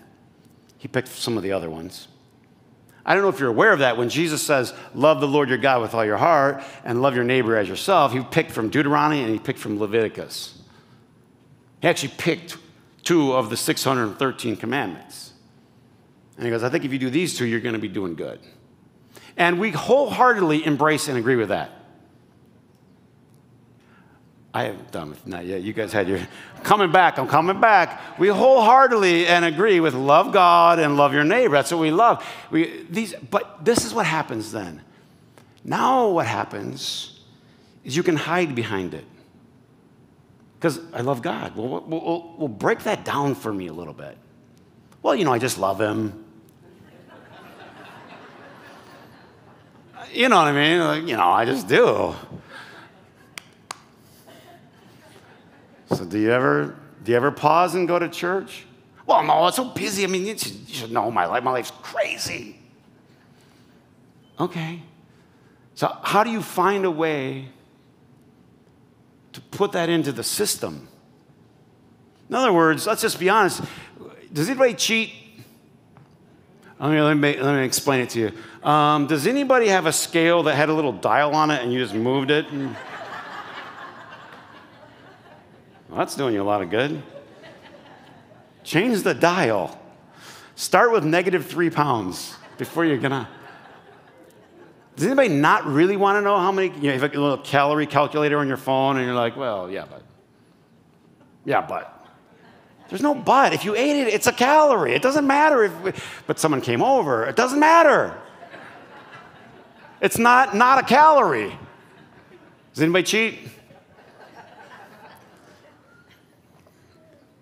he 0.77 0.87
picked 0.87 1.07
some 1.07 1.35
of 1.35 1.43
the 1.43 1.51
other 1.51 1.69
ones. 1.69 2.07
I 3.05 3.13
don't 3.13 3.21
know 3.21 3.29
if 3.29 3.39
you're 3.39 3.49
aware 3.49 3.71
of 3.71 3.79
that. 3.79 3.97
When 3.97 4.09
Jesus 4.09 4.41
says, 4.41 4.73
Love 4.93 5.19
the 5.19 5.27
Lord 5.27 5.49
your 5.49 5.57
God 5.57 5.81
with 5.81 5.93
all 5.93 6.05
your 6.05 6.17
heart 6.17 6.63
and 6.83 7.01
love 7.01 7.15
your 7.15 7.23
neighbor 7.23 7.55
as 7.55 7.67
yourself, 7.67 8.13
he 8.13 8.21
picked 8.21 8.51
from 8.51 8.69
Deuteronomy 8.69 9.21
and 9.21 9.31
he 9.31 9.39
picked 9.39 9.59
from 9.59 9.79
Leviticus. 9.79 10.57
He 11.81 11.87
actually 11.87 12.13
picked 12.17 12.57
two 13.03 13.33
of 13.33 13.49
the 13.49 13.57
613 13.57 14.57
commandments. 14.57 15.33
And 16.37 16.45
he 16.45 16.51
goes, 16.51 16.63
I 16.63 16.69
think 16.69 16.83
if 16.83 16.91
you 16.91 16.99
do 16.99 17.09
these 17.09 17.37
two, 17.37 17.45
you're 17.45 17.59
going 17.61 17.73
to 17.73 17.79
be 17.79 17.87
doing 17.87 18.15
good. 18.15 18.39
And 19.37 19.59
we 19.59 19.71
wholeheartedly 19.71 20.65
embrace 20.65 21.07
and 21.07 21.17
agree 21.17 21.35
with 21.35 21.49
that. 21.49 21.71
I 24.53 24.63
haven't 24.63 24.89
done 24.91 25.09
with 25.09 25.27
not 25.27 25.45
yet. 25.45 25.63
You 25.63 25.73
guys 25.73 25.91
had 25.91 26.07
your 26.07 26.25
coming 26.63 26.89
back. 26.89 27.19
I'm 27.19 27.27
coming 27.27 27.59
back. 27.59 28.17
We 28.17 28.29
wholeheartedly 28.29 29.27
and 29.27 29.43
agree 29.43 29.81
with 29.81 29.93
love 29.93 30.31
God 30.31 30.79
and 30.79 30.95
love 30.95 31.13
your 31.13 31.25
neighbor. 31.25 31.55
That's 31.55 31.71
what 31.71 31.81
we 31.81 31.91
love. 31.91 32.25
We, 32.51 32.85
these, 32.89 33.13
but 33.29 33.65
this 33.65 33.83
is 33.85 33.93
what 33.93 34.05
happens 34.05 34.53
then. 34.53 34.81
Now 35.65 36.07
what 36.07 36.25
happens 36.25 37.19
is 37.83 37.97
you 37.97 38.03
can 38.03 38.15
hide 38.15 38.55
behind 38.55 38.93
it. 38.93 39.05
Because 40.65 40.79
I 40.93 41.01
love 41.01 41.21
God. 41.21 41.55
Well, 41.55 41.83
we'll, 41.85 42.33
we'll, 42.39 42.47
break 42.47 42.79
that 42.85 43.05
down 43.05 43.35
for 43.35 43.53
me 43.53 43.67
a 43.67 43.71
little 43.71 43.93
bit. 43.93 44.17
Well, 45.03 45.13
you 45.13 45.23
know, 45.23 45.31
I 45.31 45.37
just 45.37 45.59
love 45.59 45.79
Him. 45.79 46.25
you 50.11 50.27
know 50.27 50.37
what 50.37 50.47
I 50.47 50.51
mean? 50.53 50.79
Like, 50.79 51.03
you 51.07 51.17
know, 51.17 51.29
I 51.29 51.45
just 51.45 51.67
do. 51.67 52.15
So 55.93 56.03
do 56.03 56.17
you 56.17 56.31
ever 56.31 56.75
do 57.03 57.11
you 57.11 57.15
ever 57.15 57.29
pause 57.29 57.75
and 57.75 57.87
go 57.87 57.99
to 57.99 58.09
church? 58.09 58.65
Well, 59.05 59.21
no, 59.21 59.45
it's 59.45 59.57
so 59.57 59.65
busy. 59.65 60.03
I 60.03 60.07
mean, 60.07 60.25
you 60.25 60.35
should, 60.35 60.51
you 60.67 60.73
should 60.73 60.91
know 60.91 61.11
my 61.11 61.27
life. 61.27 61.43
My 61.43 61.51
life's 61.51 61.73
crazy. 61.83 62.57
Okay. 64.39 64.81
So 65.75 65.95
how 66.01 66.23
do 66.23 66.31
you 66.31 66.41
find 66.41 66.85
a 66.85 66.91
way 66.91 67.49
to 69.35 69.41
put 69.41 69.73
that 69.73 69.89
into 69.89 70.11
the 70.11 70.23
system? 70.23 70.87
In 72.29 72.35
other 72.35 72.53
words, 72.53 72.87
let's 72.87 73.01
just 73.01 73.19
be 73.19 73.29
honest. 73.29 73.61
Does 74.31 74.49
anybody 74.49 74.73
cheat? 74.73 75.13
Let 76.79 76.91
me, 76.91 77.01
let 77.01 77.55
me, 77.55 77.65
explain 77.65 78.01
it 78.01 78.09
to 78.11 78.19
you. 78.19 78.67
Um, 78.67 79.07
does 79.07 79.27
anybody 79.27 79.67
have 79.67 79.85
a 79.85 79.93
scale 79.93 80.43
that 80.43 80.55
had 80.55 80.69
a 80.69 80.73
little 80.73 80.91
dial 80.91 81.33
on 81.35 81.51
it 81.51 81.61
and 81.61 81.71
you 81.71 81.79
just 81.79 81.93
moved 81.93 82.31
it? 82.31 82.47
And, 82.49 82.75
well, 85.89 85.99
that's 85.99 86.15
doing 86.15 86.33
you 86.33 86.41
a 86.41 86.43
lot 86.43 86.61
of 86.61 86.69
good. 86.69 87.01
Change 88.63 89.03
the 89.03 89.13
dial. 89.13 89.79
Start 90.55 90.91
with 90.91 91.03
negative 91.03 91.45
three 91.45 91.69
pounds 91.69 92.35
before 92.57 92.85
you're 92.85 92.97
gonna. 92.97 93.27
Does 94.95 95.05
anybody 95.05 95.29
not 95.29 95.65
really 95.65 95.97
want 95.97 96.17
to 96.17 96.21
know 96.21 96.37
how 96.37 96.51
many? 96.51 96.67
You 96.67 96.73
know, 96.73 96.93
you 96.93 96.99
have 96.99 97.03
a 97.03 97.19
little 97.19 97.37
calorie 97.37 97.87
calculator 97.87 98.37
on 98.37 98.47
your 98.47 98.57
phone, 98.57 98.97
and 98.97 99.05
you're 99.05 99.15
like, 99.15 99.35
well, 99.35 99.69
yeah, 99.69 99.85
but. 99.89 100.03
Yeah, 101.43 101.61
but. 101.61 101.91
There's 102.89 103.01
no 103.01 103.13
but. 103.13 103.53
If 103.53 103.65
you 103.65 103.75
ate 103.75 104.07
it, 104.07 104.13
it's 104.13 104.27
a 104.27 104.31
calorie. 104.31 104.93
It 104.93 105.01
doesn't 105.01 105.27
matter 105.27 105.63
if. 105.63 106.23
But 106.27 106.39
someone 106.39 106.61
came 106.61 106.81
over. 106.81 107.25
It 107.25 107.35
doesn't 107.35 107.59
matter. 107.59 108.17
It's 110.01 110.17
not 110.17 110.55
not 110.55 110.79
a 110.79 110.83
calorie. 110.83 111.57
Does 112.73 112.83
anybody 112.83 113.03
cheat? 113.03 113.39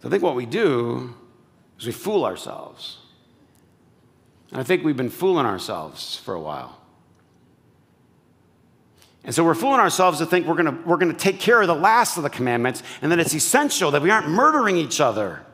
So 0.02 0.08
I 0.08 0.12
think 0.12 0.22
what 0.22 0.36
we 0.36 0.46
do 0.46 1.16
is 1.80 1.86
we 1.86 1.92
fool 1.92 2.26
ourselves. 2.26 2.98
And 4.52 4.60
I 4.60 4.64
think 4.64 4.84
we've 4.84 4.98
been 4.98 5.10
fooling 5.10 5.46
ourselves 5.46 6.18
for 6.18 6.34
a 6.34 6.40
while. 6.40 6.83
And 9.24 9.34
so 9.34 9.44
we're 9.44 9.56
fooling 9.56 9.80
ourselves 9.80 10.20
to 10.20 10.26
think 10.26 10.48
we're 10.48 10.56
gonna, 10.56 10.78
we're 10.86 10.98
gonna 10.98 11.14
take 11.14 11.40
care 11.40 11.62
of 11.62 11.68
the 11.68 11.76
last 11.76 12.18
of 12.18 12.24
the 12.24 12.30
commandments 12.30 12.84
and 13.02 13.12
that 13.12 13.20
it's 13.20 13.34
essential 13.34 13.92
that 13.92 14.02
we 14.02 14.10
aren't 14.10 14.28
murdering 14.28 14.78
each 14.78 15.00
other. 15.00 15.46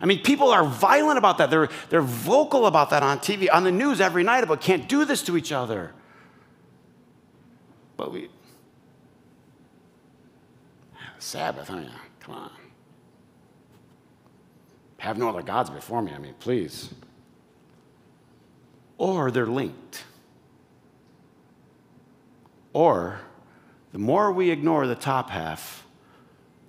I 0.00 0.06
mean, 0.06 0.20
people 0.22 0.50
are 0.50 0.64
violent 0.64 1.16
about 1.16 1.38
that. 1.38 1.48
They're, 1.48 1.68
they're 1.88 2.02
vocal 2.02 2.66
about 2.66 2.90
that 2.90 3.04
on 3.04 3.20
TV, 3.20 3.48
on 3.52 3.62
the 3.62 3.70
news 3.70 4.00
every 4.00 4.24
night 4.24 4.42
about 4.42 4.60
can't 4.60 4.88
do 4.88 5.04
this 5.04 5.22
to 5.24 5.36
each 5.36 5.52
other. 5.52 5.92
But 7.96 8.12
we, 8.12 8.28
Sabbath, 11.20 11.68
huh? 11.68 11.82
Come 12.18 12.34
on. 12.34 12.50
Have 14.98 15.18
no 15.18 15.28
other 15.28 15.42
gods 15.42 15.70
before 15.70 16.02
me. 16.02 16.12
I 16.12 16.18
mean, 16.18 16.34
please. 16.40 16.92
Or 18.98 19.30
they're 19.30 19.46
linked. 19.46 20.02
Or 22.72 23.20
the 23.92 23.98
more 23.98 24.32
we 24.32 24.50
ignore 24.50 24.86
the 24.86 24.94
top 24.94 25.30
half, 25.30 25.86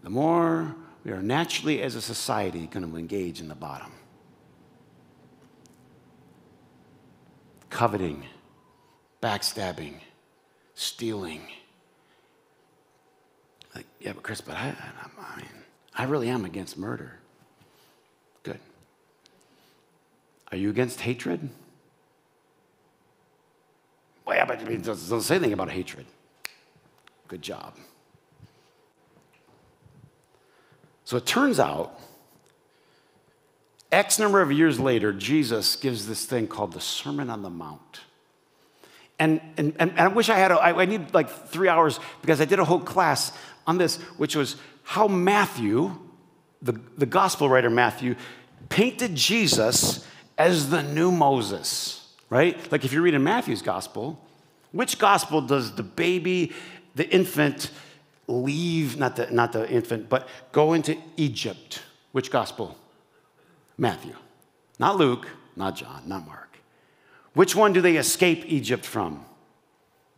the 0.03 0.09
more 0.09 0.75
we 1.03 1.11
are 1.11 1.21
naturally, 1.21 1.81
as 1.81 1.95
a 1.95 2.01
society, 2.01 2.67
going 2.67 2.89
to 2.89 2.97
engage 2.97 3.39
in 3.39 3.47
the 3.47 3.55
bottom. 3.55 3.91
Coveting, 7.69 8.25
backstabbing, 9.21 9.95
stealing. 10.75 11.41
Like, 13.75 13.85
yeah, 13.99 14.13
but 14.13 14.23
Chris, 14.23 14.41
but 14.41 14.55
I, 14.55 14.67
I, 14.67 15.33
I 15.33 15.37
mean, 15.37 15.47
I 15.95 16.03
really 16.03 16.29
am 16.29 16.45
against 16.45 16.77
murder. 16.77 17.19
Good. 18.43 18.59
Are 20.51 20.57
you 20.57 20.69
against 20.69 21.01
hatred? 21.01 21.49
Well, 24.25 24.37
yeah, 24.37 24.45
but 24.45 24.61
it 24.61 24.83
doesn't 24.83 25.21
say 25.21 25.35
anything 25.35 25.53
about 25.53 25.69
hatred. 25.69 26.05
Good 27.27 27.41
job. 27.41 27.75
So 31.05 31.17
it 31.17 31.25
turns 31.25 31.59
out, 31.59 31.99
X 33.91 34.17
number 34.17 34.41
of 34.41 34.51
years 34.51 34.79
later, 34.79 35.13
Jesus 35.13 35.75
gives 35.75 36.07
this 36.07 36.25
thing 36.25 36.47
called 36.47 36.73
the 36.73 36.79
Sermon 36.79 37.29
on 37.29 37.43
the 37.43 37.49
Mount. 37.49 38.01
And, 39.19 39.39
and, 39.57 39.75
and 39.77 39.99
I 39.99 40.07
wish 40.07 40.29
I 40.29 40.37
had, 40.37 40.51
a, 40.51 40.55
I, 40.55 40.81
I 40.81 40.85
need 40.85 41.13
like 41.13 41.29
three 41.29 41.67
hours 41.67 41.99
because 42.21 42.41
I 42.41 42.45
did 42.45 42.59
a 42.59 42.65
whole 42.65 42.79
class 42.79 43.31
on 43.67 43.77
this, 43.77 43.97
which 44.17 44.35
was 44.35 44.55
how 44.83 45.07
Matthew, 45.07 45.97
the, 46.61 46.79
the 46.97 47.05
gospel 47.05 47.47
writer 47.49 47.69
Matthew, 47.69 48.15
painted 48.69 49.15
Jesus 49.15 50.07
as 50.37 50.69
the 50.69 50.81
new 50.81 51.11
Moses, 51.11 52.02
right? 52.33 52.71
Like 52.71 52.83
if 52.83 52.91
you 52.91 53.01
read 53.03 53.13
in 53.13 53.23
Matthew's 53.23 53.61
gospel, 53.61 54.19
which 54.71 54.97
gospel 54.97 55.39
does 55.39 55.75
the 55.75 55.83
baby, 55.83 56.51
the 56.95 57.07
infant, 57.13 57.69
leave, 58.27 58.97
not 58.97 59.15
the, 59.15 59.29
not 59.29 59.51
the 59.51 59.69
infant, 59.69 60.09
but 60.09 60.27
go 60.51 60.73
into 60.73 60.97
Egypt. 61.15 61.83
Which 62.11 62.31
gospel? 62.31 62.75
Matthew. 63.77 64.15
Not 64.79 64.97
Luke, 64.97 65.27
not 65.55 65.75
John, 65.75 66.01
not 66.07 66.25
Mark. 66.25 66.57
Which 67.35 67.55
one 67.55 67.71
do 67.71 67.81
they 67.81 67.97
escape 67.97 68.45
Egypt 68.47 68.83
from? 68.83 69.23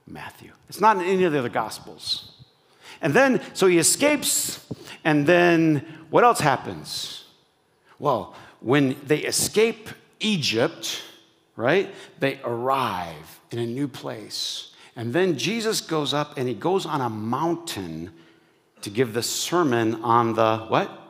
Matthew. 0.07 0.51
It's 0.69 0.79
not 0.79 0.95
in 0.95 1.03
any 1.03 1.25
of 1.25 1.33
the 1.33 1.39
other 1.39 1.49
gospels. 1.49 2.31
And 3.01 3.13
then, 3.13 3.41
so 3.53 3.67
he 3.67 3.77
escapes, 3.77 4.65
and 5.03 5.27
then 5.27 5.85
what 6.09 6.23
else 6.23 6.39
happens? 6.39 7.25
Well, 7.99 8.35
when 8.61 8.95
they 9.05 9.19
escape 9.19 9.89
Egypt, 10.21 11.01
right, 11.55 11.93
they 12.19 12.39
arrive 12.43 13.39
in 13.51 13.59
a 13.59 13.65
new 13.65 13.87
place. 13.87 14.71
And 14.95 15.13
then 15.13 15.37
Jesus 15.37 15.81
goes 15.81 16.13
up 16.13 16.37
and 16.37 16.47
he 16.47 16.53
goes 16.53 16.85
on 16.85 17.01
a 17.01 17.09
mountain 17.09 18.11
to 18.81 18.89
give 18.89 19.13
the 19.13 19.23
sermon 19.23 19.95
on 20.03 20.33
the 20.33 20.65
what? 20.67 21.01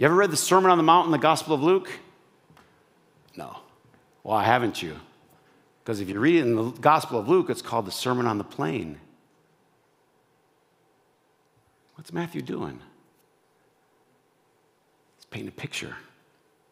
You 0.00 0.06
ever 0.06 0.14
read 0.14 0.30
the 0.30 0.36
Sermon 0.38 0.70
on 0.70 0.78
the 0.78 0.82
Mount 0.82 1.04
in 1.04 1.12
the 1.12 1.18
Gospel 1.18 1.54
of 1.54 1.62
Luke? 1.62 1.90
No. 3.36 3.58
Why 4.22 4.44
haven't 4.44 4.82
you? 4.82 4.96
Because 5.84 6.00
if 6.00 6.08
you 6.08 6.18
read 6.18 6.36
it 6.36 6.46
in 6.46 6.56
the 6.56 6.70
Gospel 6.70 7.18
of 7.18 7.28
Luke, 7.28 7.50
it's 7.50 7.60
called 7.60 7.84
the 7.84 7.92
Sermon 7.92 8.26
on 8.26 8.38
the 8.38 8.44
Plain. 8.44 8.98
What's 11.96 12.14
Matthew 12.14 12.40
doing? 12.40 12.80
He's 15.18 15.26
painting 15.26 15.48
a 15.48 15.52
picture, 15.52 15.94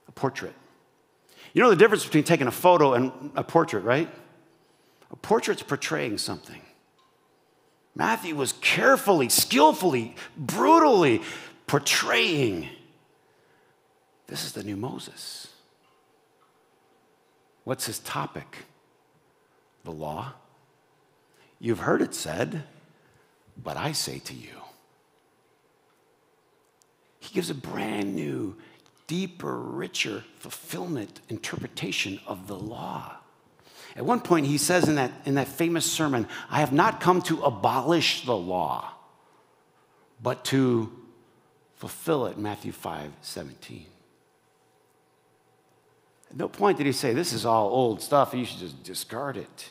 a 0.09 0.12
portrait. 0.12 0.55
You 1.59 1.64
know 1.64 1.71
the 1.71 1.77
difference 1.77 2.05
between 2.05 2.23
taking 2.23 2.47
a 2.47 2.53
photo 2.53 2.94
and 2.94 3.33
a 3.35 3.42
portrait, 3.42 3.81
right? 3.81 4.09
A 5.11 5.16
portrait's 5.16 5.64
portraying 5.64 6.16
something. 6.18 6.62
Matthew 7.97 8.37
was 8.37 8.53
carefully, 8.61 9.29
skillfully, 9.29 10.14
brutally 10.37 11.21
portraying 11.66 12.68
this 14.29 14.44
is 14.44 14.53
the 14.53 14.62
new 14.62 14.77
Moses. 14.77 15.49
What's 17.64 17.87
his 17.87 17.99
topic? 17.99 18.59
The 19.83 19.90
law. 19.90 20.35
You've 21.59 21.81
heard 21.81 22.03
it 22.03 22.14
said, 22.14 22.62
but 23.61 23.77
I 23.77 23.90
say 23.90 24.21
to 24.21 24.33
you. 24.33 24.61
He 27.18 27.35
gives 27.35 27.51
a 27.51 27.55
brand 27.55 28.14
new, 28.14 28.57
deeper, 29.09 29.59
richer 29.59 30.23
fulfillment 30.38 31.21
interpretation 31.29 32.21
of 32.27 32.47
the 32.47 32.59
law. 32.59 33.16
At 33.97 34.05
one 34.05 34.21
point, 34.21 34.47
he 34.47 34.59
says 34.59 34.88
in 34.88 34.94
that, 34.94 35.11
in 35.25 35.35
that 35.35 35.49
famous 35.49 35.85
sermon, 35.85 36.29
I 36.49 36.61
have 36.61 36.73
not 36.73 37.01
come 37.01 37.21
to 37.23 37.42
abolish 37.42 38.25
the 38.25 38.37
law, 38.37 38.92
but 40.23 40.44
to 40.47 40.92
fulfill 41.75 42.27
it, 42.27 42.38
Matthew 42.38 42.71
5 42.71 43.11
17. 43.23 43.87
At 46.31 46.37
no 46.37 46.49
point 46.49 46.79
did 46.79 46.87
he 46.87 46.92
say, 46.92 47.12
This 47.12 47.33
is 47.33 47.44
all 47.44 47.71
old 47.71 48.03
stuff, 48.03 48.35
you 48.35 48.44
should 48.44 48.61
just 48.61 48.83
discard 48.85 49.37
it. 49.37 49.71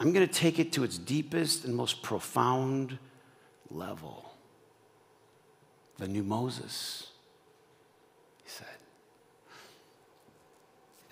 I'm 0.00 0.12
going 0.12 0.26
to 0.26 0.32
take 0.32 0.58
it 0.58 0.72
to 0.72 0.84
its 0.84 0.96
deepest 0.98 1.64
and 1.64 1.74
most 1.74 2.02
profound 2.02 2.98
level. 3.70 4.30
The 5.98 6.06
new 6.06 6.22
Moses, 6.22 7.08
he 8.44 8.50
said. 8.50 8.66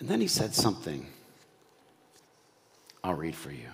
And 0.07 0.13
then 0.13 0.21
he 0.21 0.29
said 0.29 0.55
something 0.55 1.05
I'll 3.03 3.15
read 3.15 3.35
for 3.35 3.51
you. 3.51 3.71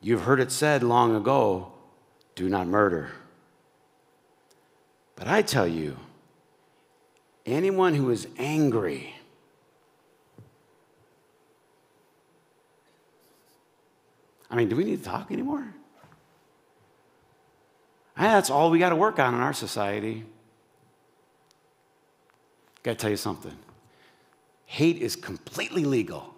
You've 0.00 0.22
heard 0.22 0.40
it 0.40 0.50
said 0.50 0.82
long 0.82 1.14
ago 1.14 1.72
do 2.34 2.48
not 2.48 2.66
murder. 2.66 3.10
But 5.14 5.28
I 5.28 5.42
tell 5.42 5.68
you, 5.68 5.98
anyone 7.44 7.92
who 7.92 8.08
is 8.08 8.26
angry, 8.38 9.14
I 14.50 14.56
mean, 14.56 14.70
do 14.70 14.76
we 14.76 14.84
need 14.84 15.00
to 15.00 15.04
talk 15.04 15.30
anymore? 15.30 15.66
Ah, 18.16 18.22
that's 18.22 18.48
all 18.48 18.70
we 18.70 18.78
got 18.78 18.88
to 18.88 18.96
work 18.96 19.18
on 19.18 19.34
in 19.34 19.40
our 19.40 19.52
society. 19.52 20.24
Got 22.82 22.92
to 22.92 22.96
tell 22.96 23.10
you 23.10 23.18
something. 23.18 23.58
Hate 24.66 24.98
is 24.98 25.16
completely 25.16 25.84
legal. 25.84 26.34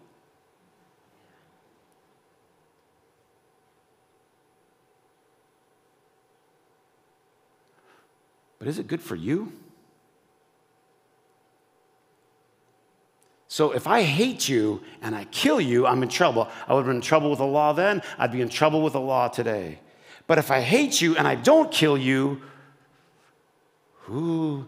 But 8.59 8.69
is 8.69 8.79
it 8.79 8.87
good 8.87 9.01
for 9.01 9.15
you? 9.15 9.53
So 13.49 13.73
if 13.73 13.87
I 13.87 14.03
hate 14.03 14.49
you 14.49 14.83
and 15.01 15.15
I 15.15 15.25
kill 15.25 15.61
you, 15.61 15.87
I'm 15.87 16.03
in 16.03 16.09
trouble. 16.09 16.49
I 16.67 16.75
would 16.75 16.81
have 16.81 16.87
been 16.87 16.97
in 16.97 17.03
trouble 17.03 17.31
with 17.31 17.39
the 17.39 17.47
law 17.47 17.73
then, 17.73 18.03
I'd 18.19 18.33
be 18.33 18.43
in 18.43 18.49
trouble 18.49 18.83
with 18.83 18.93
the 18.93 19.01
law 19.01 19.29
today. 19.29 19.79
But 20.27 20.39
if 20.39 20.51
I 20.51 20.61
hate 20.61 21.01
you 21.01 21.17
and 21.17 21.27
I 21.27 21.37
don't 21.37 21.71
kill 21.71 21.97
you, 21.97 22.43
who 24.01 24.67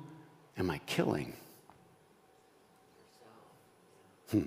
am 0.57 0.71
I 0.71 0.79
killing? 0.87 1.35
Hmm. 4.31 4.43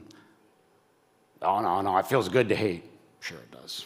Oh, 1.41 1.59
no, 1.61 1.81
no, 1.81 1.97
it 1.97 2.07
feels 2.07 2.29
good 2.29 2.49
to 2.49 2.55
hate. 2.55 2.83
Sure, 3.19 3.37
it 3.37 3.51
does. 3.51 3.85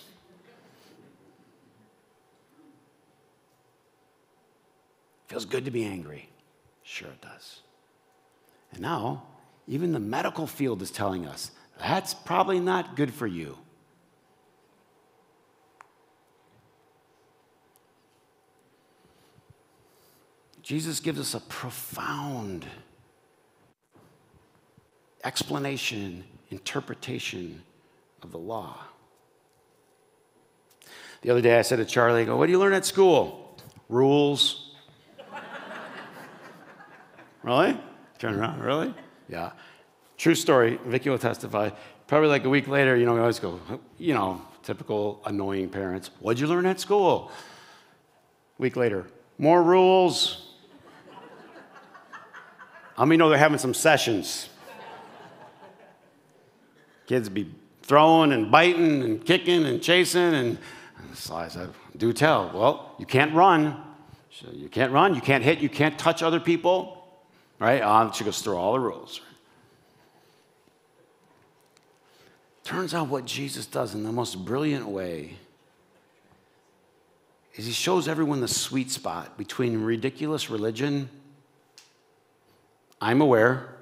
Feels 5.28 5.46
good 5.46 5.66
to 5.66 5.72
be 5.72 5.86
angry. 5.86 6.30
Sure, 6.84 7.10
it 7.10 7.22
does. 7.22 7.62
And 8.72 8.82
now, 8.82 9.24
even 9.68 9.92
the 9.92 10.00
medical 10.00 10.48
field 10.48 10.82
is 10.82 10.92
telling 10.92 11.26
us 11.26 11.52
That's 11.80 12.14
probably 12.14 12.60
not 12.60 12.96
good 12.96 13.14
for 13.14 13.28
you. 13.28 13.58
Jesus 20.62 21.00
gives 21.00 21.20
us 21.20 21.36
a 21.36 21.42
profound 21.42 22.66
explanation, 25.26 26.24
interpretation 26.52 27.64
of 28.22 28.32
the 28.32 28.38
law. 28.38 28.78
The 31.22 31.32
other 31.32 31.42
day 31.42 31.58
I 31.58 31.64
said 31.64 31.78
to 31.78 31.86
Charlie, 31.86 32.22
I 32.22 32.26
go, 32.26 32.38
What 32.38 32.46
do 32.46 32.52
you 32.52 32.60
learn 32.60 32.74
at 32.74 32.86
school? 32.86 33.58
Rules. 33.90 34.76
really? 37.44 37.78
Turn 38.20 38.36
around, 38.36 38.62
really? 38.62 38.94
Yeah. 39.28 39.52
True 40.18 40.36
story. 40.36 40.80
Vicky 40.86 41.10
will 41.10 41.18
testify. 41.18 41.72
Probably 42.08 42.30
like 42.30 42.46
a 42.46 42.50
week 42.50 42.68
later, 42.68 42.96
you 42.96 43.06
know, 43.06 43.16
we 43.16 43.20
always 43.20 43.40
go, 43.40 43.60
you 43.98 44.14
know, 44.14 44.42
typical 44.62 45.22
annoying 45.26 45.70
parents. 45.70 46.12
What'd 46.20 46.40
you 46.40 46.48
learn 46.48 46.68
at 46.68 46.80
school? 46.80 47.32
Week 48.60 48.76
later, 48.76 49.08
more 49.40 49.64
rules. 49.64 50.54
How 52.96 53.06
many 53.06 53.18
know 53.18 53.30
they're 53.30 53.38
having 53.38 53.58
some 53.58 53.74
sessions? 53.74 54.50
Kids 57.08 57.30
be 57.30 57.52
throwing 57.84 58.32
and 58.32 58.52
biting 58.52 59.04
and 59.04 59.26
kicking 59.26 59.66
and 59.66 59.82
chasing. 59.82 60.34
And, 60.34 60.58
so 61.14 61.36
I 61.36 61.48
said, 61.48 61.70
Do 61.96 62.12
tell. 62.14 62.52
Well, 62.54 62.96
you 63.00 63.06
can't 63.06 63.34
run. 63.34 63.82
So 64.32 64.48
you 64.52 64.68
can't 64.68 64.92
run, 64.92 65.16
you 65.16 65.22
can't 65.22 65.44
hit, 65.44 65.60
you 65.60 65.70
can't 65.70 65.98
touch 65.98 66.22
other 66.22 66.42
people. 66.42 67.08
Right? 67.58 67.82
On, 67.82 68.12
she 68.12 68.26
goes 68.26 68.42
through 68.42 68.58
all 68.58 68.74
the 68.74 68.82
rules. 68.82 69.22
Turns 72.66 72.94
out 72.94 73.08
what 73.08 73.26
Jesus 73.26 73.66
does 73.66 73.94
in 73.94 74.04
the 74.04 74.12
most 74.12 74.44
brilliant 74.44 74.88
way 74.88 75.38
is 77.54 77.66
he 77.66 77.72
shows 77.72 78.08
everyone 78.08 78.42
the 78.42 78.48
sweet 78.48 78.92
spot 78.92 79.38
between 79.38 79.84
ridiculous 79.84 80.50
religion. 80.50 81.10
I'm 83.00 83.22
aware 83.22 83.75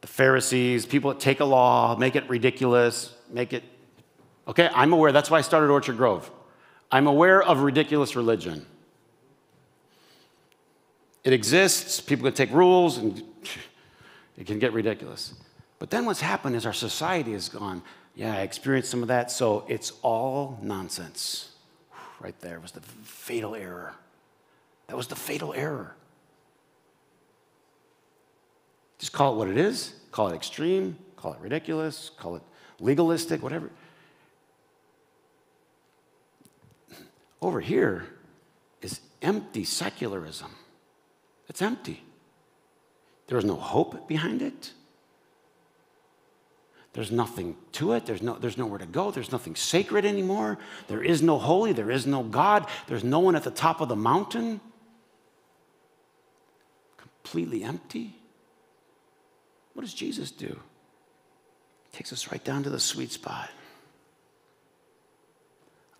the 0.00 0.06
Pharisees, 0.06 0.86
people 0.86 1.12
that 1.12 1.20
take 1.20 1.40
a 1.40 1.44
law, 1.44 1.96
make 1.96 2.16
it 2.16 2.28
ridiculous, 2.28 3.14
make 3.30 3.52
it. 3.52 3.62
Okay, 4.46 4.70
I'm 4.74 4.92
aware. 4.92 5.12
That's 5.12 5.30
why 5.30 5.38
I 5.38 5.42
started 5.42 5.70
Orchard 5.70 5.96
Grove. 5.96 6.30
I'm 6.90 7.06
aware 7.06 7.42
of 7.42 7.60
ridiculous 7.60 8.16
religion. 8.16 8.64
It 11.24 11.32
exists, 11.32 12.00
people 12.00 12.24
can 12.24 12.34
take 12.34 12.50
rules, 12.52 12.96
and 12.96 13.22
it 14.38 14.46
can 14.46 14.58
get 14.58 14.72
ridiculous. 14.72 15.34
But 15.78 15.90
then 15.90 16.06
what's 16.06 16.20
happened 16.20 16.56
is 16.56 16.64
our 16.64 16.72
society 16.72 17.32
has 17.32 17.48
gone, 17.48 17.82
yeah, 18.14 18.34
I 18.34 18.40
experienced 18.40 18.90
some 18.90 19.02
of 19.02 19.08
that, 19.08 19.30
so 19.30 19.64
it's 19.68 19.92
all 20.02 20.58
nonsense. 20.62 21.50
Right 22.20 22.38
there 22.40 22.58
was 22.58 22.72
the 22.72 22.80
fatal 22.80 23.54
error. 23.54 23.94
That 24.88 24.96
was 24.96 25.06
the 25.06 25.16
fatal 25.16 25.52
error. 25.54 25.94
Just 28.98 29.12
call 29.12 29.34
it 29.34 29.36
what 29.36 29.48
it 29.48 29.56
is, 29.56 29.94
call 30.10 30.28
it 30.28 30.34
extreme, 30.34 30.96
call 31.16 31.32
it 31.32 31.40
ridiculous, 31.40 32.10
call 32.16 32.36
it 32.36 32.42
legalistic, 32.80 33.42
whatever. 33.42 33.70
Over 37.40 37.60
here 37.60 38.06
is 38.82 39.00
empty 39.22 39.64
secularism. 39.64 40.50
It's 41.48 41.62
empty. 41.62 42.02
There 43.28 43.38
is 43.38 43.44
no 43.44 43.56
hope 43.56 44.08
behind 44.08 44.42
it. 44.42 44.72
There's 46.94 47.12
nothing 47.12 47.56
to 47.72 47.92
it. 47.92 48.06
There's, 48.06 48.22
no, 48.22 48.34
there's 48.34 48.58
nowhere 48.58 48.78
to 48.78 48.86
go. 48.86 49.10
There's 49.10 49.30
nothing 49.30 49.54
sacred 49.54 50.04
anymore. 50.04 50.58
There 50.88 51.02
is 51.02 51.22
no 51.22 51.38
holy. 51.38 51.72
There 51.72 51.90
is 51.90 52.06
no 52.06 52.22
God. 52.24 52.66
There's 52.88 53.04
no 53.04 53.20
one 53.20 53.36
at 53.36 53.44
the 53.44 53.50
top 53.50 53.80
of 53.80 53.88
the 53.88 53.96
mountain. 53.96 54.60
Completely 56.96 57.62
empty. 57.62 58.16
What 59.78 59.84
does 59.84 59.94
Jesus 59.94 60.32
do? 60.32 60.58
Takes 61.92 62.12
us 62.12 62.32
right 62.32 62.42
down 62.42 62.64
to 62.64 62.68
the 62.68 62.80
sweet 62.80 63.12
spot. 63.12 63.48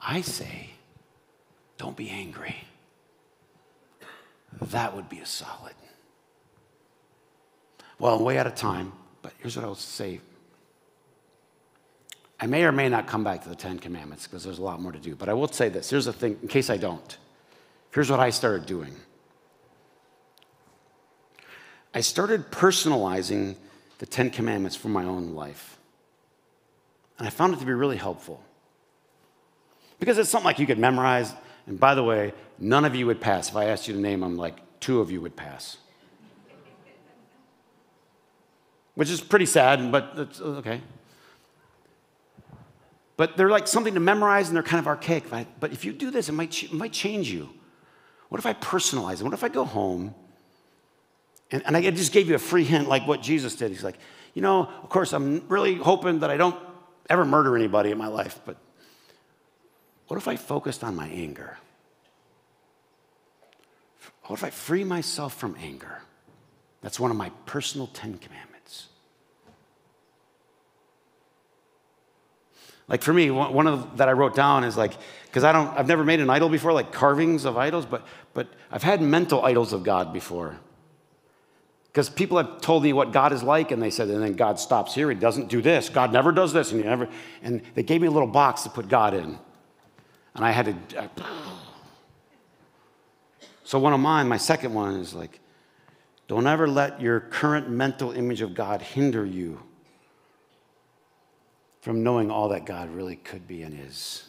I 0.01 0.21
say, 0.21 0.71
don't 1.77 1.97
be 1.97 2.11
angry. 2.11 2.57
That 4.61 4.97
would 4.97 5.09
be 5.09 5.21
a 5.21 5.27
solid. 5.27 5.75
Well, 8.01 8.17
I'm 8.17 8.25
way 8.25 8.37
out 8.37 8.49
of 8.49 8.57
time, 8.57 8.93
but 9.23 9.33
here's 9.39 9.55
what 9.55 9.65
I'll 9.65 9.77
say. 9.77 10.21
I 12.41 12.47
may 12.49 12.65
or 12.65 12.73
may 12.73 12.89
not 12.89 13.07
come 13.07 13.23
back 13.23 13.45
to 13.45 13.49
the 13.49 13.55
Ten 13.55 13.79
Commandments 13.79 14.27
because 14.27 14.43
there's 14.43 14.59
a 14.59 14.63
lot 14.65 14.83
more 14.83 14.91
to 14.91 14.99
do, 14.99 15.15
but 15.15 15.29
I 15.29 15.35
will 15.35 15.47
say 15.47 15.69
this. 15.69 15.89
Here's 15.89 16.07
the 16.07 16.13
thing, 16.13 16.37
in 16.43 16.49
case 16.49 16.69
I 16.69 16.79
don't. 16.79 17.17
Here's 17.93 18.11
what 18.11 18.19
I 18.19 18.31
started 18.31 18.67
doing 18.67 18.97
I 21.95 22.01
started 22.01 22.51
personalizing 22.51 23.55
the 23.99 24.07
Ten 24.07 24.31
Commandments 24.31 24.77
for 24.77 24.89
my 24.89 25.05
own 25.05 25.35
life. 25.35 25.79
And 27.19 27.27
I 27.27 27.31
found 27.31 27.55
it 27.55 27.61
to 27.61 27.67
be 27.67 27.73
really 27.73 27.97
helpful. 27.97 28.43
Because 29.99 30.19
it's 30.19 30.31
something 30.31 30.45
like 30.45 30.61
you 30.61 30.67
could 30.67 30.79
memorize. 30.79 31.33
And 31.67 31.79
by 31.79 31.95
the 31.95 32.05
way, 32.05 32.33
none 32.59 32.85
of 32.85 32.95
you 32.95 33.07
would 33.07 33.21
pass. 33.21 33.49
If 33.49 33.57
I 33.57 33.67
asked 33.67 33.89
you 33.89 33.95
to 33.95 34.01
name 34.01 34.21
them, 34.21 34.37
like 34.37 34.81
two 34.81 35.01
of 35.01 35.11
you 35.11 35.21
would 35.21 35.37
pass. 35.37 35.79
Which 38.95 39.11
is 39.11 39.21
pretty 39.21 39.47
sad, 39.47 39.93
but 39.93 40.13
it's 40.17 40.41
uh, 40.41 40.45
okay. 40.59 40.81
But 43.17 43.37
they're 43.37 43.51
like 43.51 43.67
something 43.67 43.95
to 43.95 44.01
memorize 44.01 44.49
and 44.49 44.57
they're 44.57 44.63
kind 44.63 44.79
of 44.79 44.87
archaic. 44.87 45.25
But 45.59 45.73
if 45.73 45.85
you 45.85 45.93
do 45.93 46.13
this, 46.13 46.29
it 46.29 46.33
might, 46.33 46.63
it 46.63 46.73
might 46.73 46.93
change 46.93 47.31
you. 47.31 47.49
What 48.29 48.39
if 48.39 48.47
I 48.47 48.55
personalize 48.55 49.21
it? 49.21 49.25
What 49.25 49.33
if 49.33 49.43
I 49.43 49.49
go 49.49 49.65
home 49.65 50.15
and, 51.51 51.63
and 51.67 51.77
I 51.77 51.91
just 51.91 52.13
gave 52.13 52.29
you 52.29 52.35
a 52.35 52.39
free 52.39 52.65
hint, 52.65 52.89
like 52.89 53.07
what 53.07 53.23
Jesus 53.23 53.55
did. 53.55 53.71
He's 53.71 53.85
like, 53.85 53.99
you 54.35 54.43
know, 54.43 54.67
of 54.83 54.89
course, 54.89 55.13
I'm 55.13 55.47
really 55.49 55.75
hoping 55.75 56.21
that 56.21 56.31
I 56.31 56.37
don't 56.37 56.57
ever 57.09 57.25
murder 57.25 57.57
anybody 57.57 57.91
in 57.91 57.99
my 57.99 58.09
life, 58.09 58.41
but 58.45 58.57
what 60.09 60.17
if 60.17 60.29
I 60.29 60.37
focused 60.37 60.85
on 60.85 60.95
my 60.95 61.09
anger? 61.09 61.59
What 64.25 64.39
if 64.39 64.45
I 64.45 64.51
free 64.51 64.85
myself 64.85 65.35
from 65.35 65.57
anger? 65.61 66.03
That's 66.83 67.01
one 67.01 67.11
of 67.11 67.17
my 67.17 67.31
personal 67.47 67.87
Ten 67.89 68.19
Commandments. 68.19 68.89
Like 72.89 73.03
for 73.03 73.13
me, 73.13 73.31
one 73.31 73.67
of 73.67 73.81
the, 73.81 73.97
that 73.97 74.09
I 74.09 74.13
wrote 74.13 74.35
down 74.35 74.65
is 74.65 74.77
like, 74.77 74.93
because 75.27 75.45
I 75.45 75.53
don't, 75.53 75.69
I've 75.79 75.89
never 75.89 76.05
made 76.05 76.21
an 76.21 76.31
idol 76.31 76.49
before, 76.49 76.73
like 76.73 76.93
carvings 76.93 77.45
of 77.45 77.57
idols, 77.59 77.85
but 77.85 78.07
but 78.33 78.49
I've 78.71 78.83
had 78.83 79.03
mental 79.03 79.45
idols 79.45 79.73
of 79.73 79.83
God 79.83 80.13
before. 80.13 80.59
Because 81.99 82.11
people 82.11 82.37
have 82.37 82.61
told 82.61 82.85
me 82.85 82.93
what 82.93 83.11
God 83.11 83.33
is 83.33 83.43
like, 83.43 83.73
and 83.73 83.83
they 83.83 83.91
said, 83.91 84.07
and 84.07 84.23
then 84.23 84.35
God 84.35 84.61
stops 84.61 84.95
here. 84.95 85.11
He 85.11 85.17
doesn't 85.17 85.49
do 85.49 85.61
this. 85.61 85.89
God 85.89 86.13
never 86.13 86.31
does 86.31 86.53
this, 86.53 86.71
and 86.71 86.81
he 86.81 86.87
never. 86.87 87.09
And 87.43 87.61
they 87.75 87.83
gave 87.83 88.01
me 88.01 88.07
a 88.07 88.11
little 88.13 88.29
box 88.29 88.63
to 88.63 88.71
put 88.71 88.87
God 88.87 89.15
in, 89.15 89.37
and 90.37 90.45
I 90.45 90.53
had 90.53 90.67
to. 90.67 91.11
so 93.65 93.81
one 93.81 93.93
of 93.93 93.99
mine, 93.99 94.29
my 94.29 94.37
second 94.37 94.75
one, 94.75 94.95
is 94.95 95.13
like, 95.13 95.41
don't 96.29 96.47
ever 96.47 96.69
let 96.69 97.01
your 97.01 97.19
current 97.19 97.69
mental 97.69 98.13
image 98.13 98.43
of 98.43 98.55
God 98.55 98.81
hinder 98.81 99.27
you 99.27 99.61
from 101.81 102.05
knowing 102.05 102.31
all 102.31 102.51
that 102.51 102.65
God 102.65 102.91
really 102.91 103.17
could 103.17 103.49
be 103.49 103.63
and 103.63 103.77
is. 103.89 104.23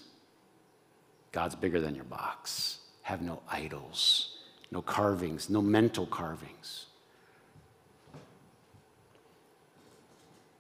God's 1.32 1.54
bigger 1.54 1.80
than 1.80 1.94
your 1.94 2.06
box. 2.06 2.80
Have 3.04 3.22
no 3.22 3.44
idols, 3.48 4.40
no 4.72 4.82
carvings, 4.82 5.52
no 5.52 5.62
mental 5.62 6.08
carvings. 6.08 6.88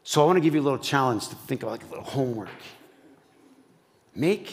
So 0.09 0.23
I 0.23 0.25
want 0.25 0.37
to 0.37 0.41
give 0.41 0.55
you 0.55 0.61
a 0.61 0.63
little 0.63 0.79
challenge 0.79 1.27
to 1.27 1.35
think 1.35 1.61
about 1.61 1.73
like 1.73 1.83
a 1.83 1.87
little 1.89 2.03
homework. 2.03 2.49
Make, 4.15 4.51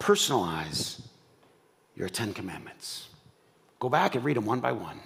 personalize 0.00 1.02
your 1.94 2.08
Ten 2.08 2.32
Commandments. 2.32 3.08
Go 3.80 3.90
back 3.90 4.14
and 4.14 4.24
read 4.24 4.38
them 4.38 4.46
one 4.46 4.60
by 4.60 4.72
one. 4.72 4.98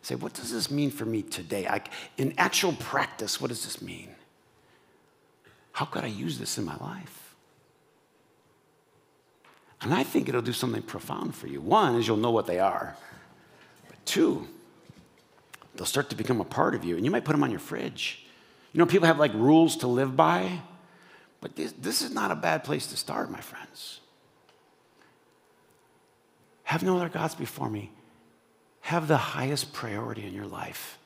Say, 0.00 0.14
what 0.14 0.32
does 0.32 0.50
this 0.50 0.70
mean 0.70 0.90
for 0.90 1.04
me 1.04 1.20
today? 1.20 1.66
I, 1.66 1.82
in 2.16 2.32
actual 2.38 2.72
practice, 2.72 3.38
what 3.38 3.48
does 3.48 3.64
this 3.64 3.82
mean? 3.82 4.14
How 5.72 5.84
could 5.84 6.04
I 6.04 6.06
use 6.06 6.38
this 6.38 6.56
in 6.56 6.64
my 6.64 6.76
life? 6.76 7.34
And 9.82 9.92
I 9.92 10.04
think 10.04 10.30
it'll 10.30 10.40
do 10.40 10.54
something 10.54 10.80
profound 10.80 11.34
for 11.34 11.48
you. 11.48 11.60
One 11.60 11.96
is 11.96 12.08
you'll 12.08 12.16
know 12.16 12.30
what 12.30 12.46
they 12.46 12.60
are. 12.60 12.96
But 13.88 14.06
two, 14.06 14.48
they'll 15.74 15.84
start 15.84 16.08
to 16.08 16.16
become 16.16 16.40
a 16.40 16.44
part 16.44 16.74
of 16.74 16.82
you. 16.82 16.96
And 16.96 17.04
you 17.04 17.10
might 17.10 17.26
put 17.26 17.32
them 17.32 17.42
on 17.44 17.50
your 17.50 17.60
fridge. 17.60 18.23
You 18.74 18.80
know, 18.80 18.86
people 18.86 19.06
have 19.06 19.20
like 19.20 19.32
rules 19.34 19.76
to 19.78 19.86
live 19.86 20.16
by, 20.16 20.60
but 21.40 21.54
this, 21.54 21.72
this 21.78 22.02
is 22.02 22.12
not 22.12 22.32
a 22.32 22.36
bad 22.36 22.64
place 22.64 22.88
to 22.88 22.96
start, 22.96 23.30
my 23.30 23.40
friends. 23.40 24.00
Have 26.64 26.82
no 26.82 26.96
other 26.96 27.08
gods 27.08 27.36
before 27.36 27.70
me. 27.70 27.92
Have 28.80 29.06
the 29.06 29.16
highest 29.16 29.72
priority 29.72 30.26
in 30.26 30.34
your 30.34 30.46
life 30.46 30.98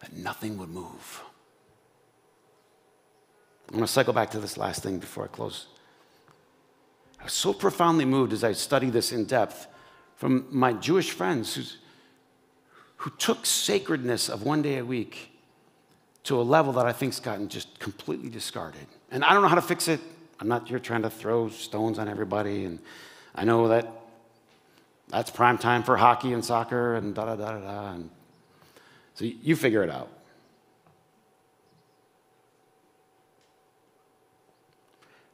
that 0.00 0.12
nothing 0.12 0.58
would 0.58 0.70
move. 0.70 1.22
I'm 3.68 3.74
going 3.74 3.86
to 3.86 3.92
cycle 3.92 4.12
back 4.12 4.30
to 4.32 4.40
this 4.40 4.56
last 4.56 4.82
thing 4.82 4.98
before 4.98 5.24
I 5.24 5.28
close. 5.28 5.66
I 7.20 7.24
was 7.24 7.32
so 7.32 7.52
profoundly 7.52 8.04
moved 8.04 8.32
as 8.32 8.42
I 8.42 8.52
studied 8.52 8.92
this 8.92 9.12
in 9.12 9.24
depth 9.24 9.68
from 10.16 10.46
my 10.50 10.72
Jewish 10.72 11.12
friends 11.12 11.76
who 12.96 13.10
took 13.18 13.46
sacredness 13.46 14.28
of 14.28 14.42
one 14.42 14.62
day 14.62 14.78
a 14.78 14.84
week 14.84 15.30
to 16.30 16.40
a 16.40 16.42
level 16.42 16.72
that 16.74 16.86
I 16.86 16.92
think's 16.92 17.18
gotten 17.18 17.48
just 17.48 17.80
completely 17.80 18.30
discarded. 18.30 18.86
And 19.10 19.24
I 19.24 19.32
don't 19.32 19.42
know 19.42 19.48
how 19.48 19.56
to 19.56 19.62
fix 19.62 19.88
it. 19.88 19.98
I'm 20.38 20.46
not 20.46 20.68
here 20.68 20.78
trying 20.78 21.02
to 21.02 21.10
throw 21.10 21.48
stones 21.48 21.98
on 21.98 22.08
everybody. 22.08 22.66
And 22.66 22.78
I 23.34 23.42
know 23.42 23.66
that 23.66 23.92
that's 25.08 25.28
prime 25.28 25.58
time 25.58 25.82
for 25.82 25.96
hockey 25.96 26.32
and 26.32 26.44
soccer 26.44 26.94
and 26.94 27.16
da 27.16 27.24
da 27.24 27.34
da 27.34 27.50
da 27.50 27.58
da. 27.58 27.92
And 27.94 28.10
so 29.14 29.24
you 29.24 29.56
figure 29.56 29.82
it 29.82 29.90
out. 29.90 30.08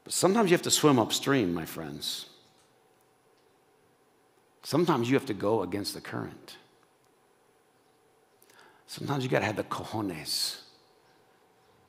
But 0.05 0.15
sometimes 0.15 0.51
you 0.51 0.55
have 0.55 0.63
to 0.63 0.71
swim 0.71 0.99
upstream, 0.99 1.53
my 1.53 1.67
friends. 1.67 2.31
Sometimes 4.63 5.11
you 5.11 5.17
have 5.17 5.27
to 5.27 5.35
go 5.35 5.61
against 5.63 5.93
the 5.93 6.01
current. 6.01 6.57
Sometimes 8.87 9.25
you 9.25 9.29
got 9.29 9.41
to 9.41 9.45
have 9.45 9.57
the 9.57 9.65
cojones 9.65 10.63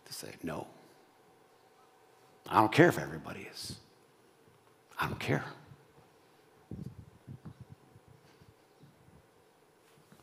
to 0.08 0.14
say, 0.14 0.30
no. 0.43 0.68
I 2.49 2.60
don't 2.60 2.72
care 2.72 2.88
if 2.88 2.97
everybody 2.97 3.47
is. 3.51 3.76
I 4.99 5.08
don't 5.08 5.20
care. 5.20 5.43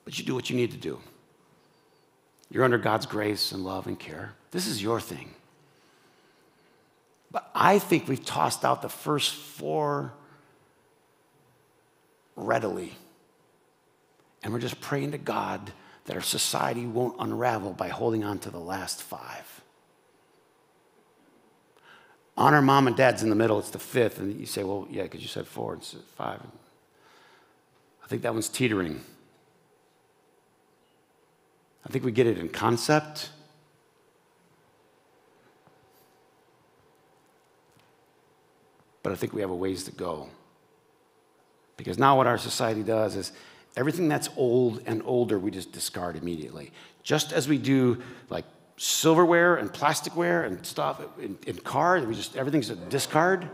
But 0.04 0.18
you 0.18 0.24
do 0.24 0.34
what 0.34 0.50
you 0.50 0.56
need 0.56 0.72
to 0.72 0.76
do. 0.76 0.98
You're 2.50 2.64
under 2.64 2.78
God's 2.78 3.06
grace 3.06 3.52
and 3.52 3.64
love 3.64 3.86
and 3.86 3.98
care. 3.98 4.34
This 4.50 4.66
is 4.66 4.82
your 4.82 5.00
thing. 5.00 5.34
But 7.30 7.50
I 7.54 7.78
think 7.78 8.06
we've 8.06 8.24
tossed 8.24 8.64
out 8.64 8.80
the 8.80 8.88
first 8.88 9.34
four 9.34 10.12
readily. 12.36 12.92
And 14.42 14.52
we're 14.52 14.60
just 14.60 14.80
praying 14.80 15.12
to 15.12 15.18
God 15.18 15.72
that 16.04 16.16
our 16.16 16.22
society 16.22 16.86
won't 16.86 17.16
unravel 17.18 17.72
by 17.72 17.88
holding 17.88 18.24
on 18.24 18.38
to 18.40 18.50
the 18.50 18.60
last 18.60 19.02
five. 19.02 19.43
Honor 22.36 22.62
mom 22.62 22.86
and 22.86 22.96
dad's 22.96 23.22
in 23.22 23.30
the 23.30 23.36
middle, 23.36 23.58
it's 23.58 23.70
the 23.70 23.78
fifth. 23.78 24.18
And 24.18 24.38
you 24.38 24.46
say, 24.46 24.64
well, 24.64 24.88
yeah, 24.90 25.04
because 25.04 25.22
you 25.22 25.28
said 25.28 25.46
four, 25.46 25.74
it's 25.74 25.94
five. 26.16 26.40
I 28.02 28.06
think 28.08 28.22
that 28.22 28.32
one's 28.32 28.48
teetering. 28.48 29.00
I 31.86 31.90
think 31.90 32.04
we 32.04 32.12
get 32.12 32.26
it 32.26 32.38
in 32.38 32.48
concept. 32.48 33.30
but 39.04 39.12
I 39.12 39.16
think 39.16 39.34
we 39.34 39.42
have 39.42 39.50
a 39.50 39.54
ways 39.54 39.84
to 39.84 39.92
go. 39.92 40.28
Because 41.76 41.98
now 41.98 42.16
what 42.16 42.26
our 42.26 42.38
society 42.38 42.82
does 42.82 43.14
is 43.16 43.32
everything 43.76 44.08
that's 44.08 44.30
old 44.34 44.82
and 44.86 45.02
older, 45.04 45.38
we 45.38 45.50
just 45.50 45.72
discard 45.72 46.16
immediately. 46.16 46.72
Just 47.02 47.30
as 47.30 47.46
we 47.46 47.58
do 47.58 48.02
like 48.30 48.46
silverware 48.76 49.56
and 49.56 49.72
plasticware 49.72 50.46
and 50.46 50.64
stuff 50.66 51.00
in, 51.20 51.38
in 51.46 51.56
cars, 51.58 52.04
we 52.04 52.14
just, 52.14 52.36
everything's 52.36 52.70
a 52.70 52.76
discard. 52.76 53.48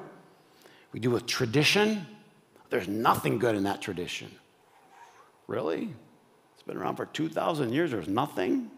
We 0.92 1.00
do 1.00 1.16
a 1.16 1.20
tradition. 1.20 2.06
There's 2.70 2.88
nothing 2.88 3.38
good 3.38 3.54
in 3.54 3.64
that 3.64 3.82
tradition. 3.82 4.30
Really? 5.46 5.94
It's 6.54 6.62
been 6.62 6.76
around 6.76 6.96
for 6.96 7.06
2,000 7.06 7.72
years. 7.72 7.90
There's 7.90 8.08
nothing? 8.08 8.70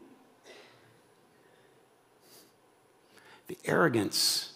The 3.49 3.59
arrogance 3.65 4.53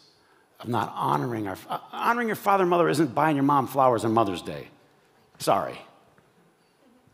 of 0.60 0.68
not 0.68 0.92
honoring 0.94 1.46
our 1.46 1.58
uh, 1.68 1.78
honoring 1.92 2.28
your 2.28 2.36
father 2.36 2.62
and 2.62 2.70
mother 2.70 2.88
isn't 2.88 3.14
buying 3.14 3.36
your 3.36 3.42
mom 3.42 3.66
flowers 3.66 4.04
on 4.04 4.12
Mother's 4.12 4.42
Day. 4.42 4.68
Sorry. 5.38 5.78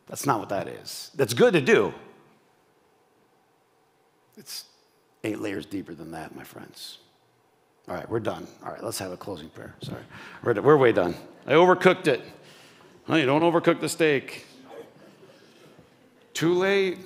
That's 0.07 0.27
not 0.27 0.39
what 0.39 0.51
that 0.51 0.68
is. 0.68 1.11
That's 1.14 1.35
good 1.35 1.55
to 1.55 1.61
do. 1.61 1.93
It's 4.37 4.64
eight 5.24 5.41
layers 5.41 5.66
deeper 5.66 5.95
than 5.95 6.11
that, 6.12 6.35
my 6.35 6.45
friends. 6.45 6.99
All 7.89 7.95
right, 7.95 8.09
we're 8.09 8.20
done. 8.20 8.47
All 8.64 8.72
right, 8.72 8.83
let's 8.83 8.99
have 8.99 9.12
a 9.12 9.16
closing 9.16 9.49
prayer. 9.49 9.74
Sorry. 9.83 10.03
We're, 10.43 10.61
we're 10.61 10.76
way 10.76 10.93
done. 10.93 11.14
I 11.47 11.53
overcooked 11.53 12.07
it. 12.07 12.22
Honey, 13.07 13.26
don't 13.26 13.43
overcook 13.43 13.80
the 13.80 13.89
steak. 13.89 14.47
Too 16.33 16.55
late. 16.55 16.99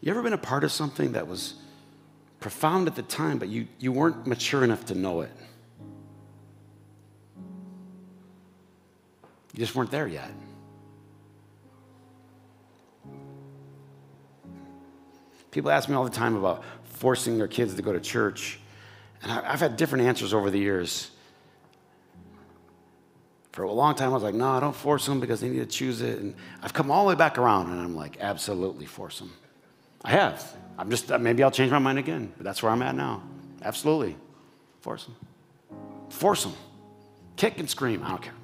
You 0.00 0.10
ever 0.10 0.22
been 0.22 0.32
a 0.32 0.38
part 0.38 0.64
of 0.64 0.72
something 0.72 1.12
that 1.12 1.28
was 1.28 1.54
profound 2.42 2.88
at 2.88 2.94
the 2.94 3.02
time, 3.02 3.38
but 3.38 3.48
you, 3.48 3.66
you 3.78 3.92
weren't 3.92 4.26
mature 4.26 4.64
enough 4.64 4.84
to 4.86 4.94
know 4.94 5.22
it? 5.22 5.30
You 9.54 9.58
just 9.58 9.74
weren't 9.74 9.90
there 9.90 10.06
yet. 10.06 10.30
People 15.50 15.70
ask 15.70 15.88
me 15.88 15.94
all 15.94 16.04
the 16.04 16.10
time 16.10 16.34
about 16.34 16.64
forcing 16.84 17.36
their 17.36 17.48
kids 17.48 17.74
to 17.74 17.82
go 17.82 17.92
to 17.92 18.00
church, 18.00 18.58
and 19.22 19.30
I've 19.30 19.60
had 19.60 19.76
different 19.76 20.04
answers 20.04 20.32
over 20.32 20.50
the 20.50 20.58
years. 20.58 21.10
For 23.52 23.64
a 23.64 23.70
long 23.70 23.94
time, 23.94 24.10
I 24.10 24.14
was 24.14 24.22
like, 24.22 24.34
no, 24.34 24.48
I 24.48 24.60
don't 24.60 24.74
force 24.74 25.04
them 25.04 25.20
because 25.20 25.42
they 25.42 25.50
need 25.50 25.58
to 25.58 25.66
choose 25.66 26.00
it. 26.00 26.18
And 26.20 26.34
I've 26.62 26.72
come 26.72 26.90
all 26.90 27.04
the 27.04 27.10
way 27.10 27.14
back 27.14 27.36
around, 27.36 27.70
and 27.70 27.78
I'm 27.78 27.94
like, 27.94 28.16
absolutely 28.18 28.86
force 28.86 29.18
them. 29.18 29.30
I 30.04 30.10
have. 30.10 30.56
I'm 30.78 30.90
just, 30.90 31.12
uh, 31.12 31.18
maybe 31.18 31.42
I'll 31.42 31.50
change 31.50 31.70
my 31.70 31.78
mind 31.78 31.98
again, 31.98 32.32
but 32.36 32.44
that's 32.44 32.62
where 32.62 32.72
I'm 32.72 32.82
at 32.82 32.94
now. 32.94 33.22
Absolutely. 33.62 34.16
Force 34.80 35.04
them. 35.04 35.16
Force 36.08 36.44
them. 36.44 36.54
Kick 37.36 37.58
and 37.58 37.68
scream. 37.70 38.02
I 38.02 38.08
don't 38.08 38.22
care. 38.22 38.34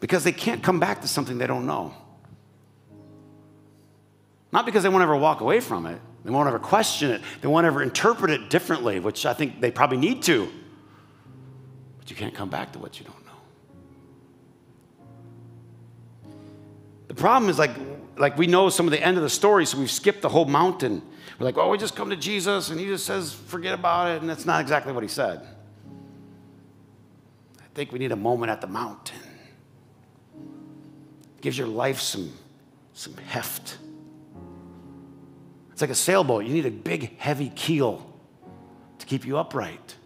Because 0.00 0.24
they 0.24 0.32
can't 0.32 0.62
come 0.62 0.80
back 0.80 1.00
to 1.02 1.08
something 1.08 1.38
they 1.38 1.46
don't 1.46 1.66
know. 1.66 1.94
Not 4.52 4.66
because 4.66 4.82
they 4.82 4.88
won't 4.88 5.02
ever 5.02 5.16
walk 5.16 5.40
away 5.40 5.60
from 5.60 5.86
it, 5.86 6.00
they 6.24 6.30
won't 6.30 6.46
ever 6.46 6.58
question 6.58 7.10
it, 7.10 7.22
they 7.40 7.48
won't 7.48 7.66
ever 7.66 7.82
interpret 7.82 8.30
it 8.30 8.50
differently, 8.50 9.00
which 9.00 9.26
I 9.26 9.32
think 9.32 9.60
they 9.60 9.70
probably 9.70 9.96
need 9.96 10.22
to. 10.24 10.48
But 11.98 12.10
you 12.10 12.16
can't 12.16 12.34
come 12.34 12.50
back 12.50 12.72
to 12.74 12.78
what 12.78 13.00
you 13.00 13.06
don't 13.06 13.23
know. 13.23 13.23
The 17.08 17.14
problem 17.14 17.50
is 17.50 17.58
like, 17.58 17.72
like 18.16 18.38
we 18.38 18.46
know 18.46 18.68
some 18.68 18.86
of 18.86 18.92
the 18.92 19.02
end 19.02 19.16
of 19.16 19.22
the 19.22 19.30
story, 19.30 19.66
so 19.66 19.78
we've 19.78 19.90
skipped 19.90 20.22
the 20.22 20.28
whole 20.28 20.44
mountain. 20.44 21.02
We're 21.38 21.46
like, 21.46 21.58
oh, 21.58 21.70
we 21.70 21.78
just 21.78 21.96
come 21.96 22.10
to 22.10 22.16
Jesus 22.16 22.70
and 22.70 22.78
he 22.78 22.86
just 22.86 23.06
says, 23.06 23.32
forget 23.32 23.74
about 23.74 24.10
it. 24.10 24.20
And 24.20 24.30
that's 24.30 24.46
not 24.46 24.60
exactly 24.60 24.92
what 24.92 25.02
he 25.02 25.08
said. 25.08 25.46
I 27.58 27.66
think 27.74 27.90
we 27.90 27.98
need 27.98 28.12
a 28.12 28.16
moment 28.16 28.50
at 28.50 28.60
the 28.60 28.68
mountain. 28.68 29.18
It 31.36 31.40
gives 31.40 31.58
your 31.58 31.66
life 31.66 32.00
some, 32.00 32.32
some 32.92 33.16
heft. 33.16 33.78
It's 35.72 35.80
like 35.80 35.90
a 35.90 35.94
sailboat. 35.94 36.44
You 36.44 36.54
need 36.54 36.66
a 36.66 36.70
big, 36.70 37.18
heavy 37.18 37.50
keel 37.50 38.08
to 39.00 39.06
keep 39.06 39.26
you 39.26 39.38
upright. 39.38 39.96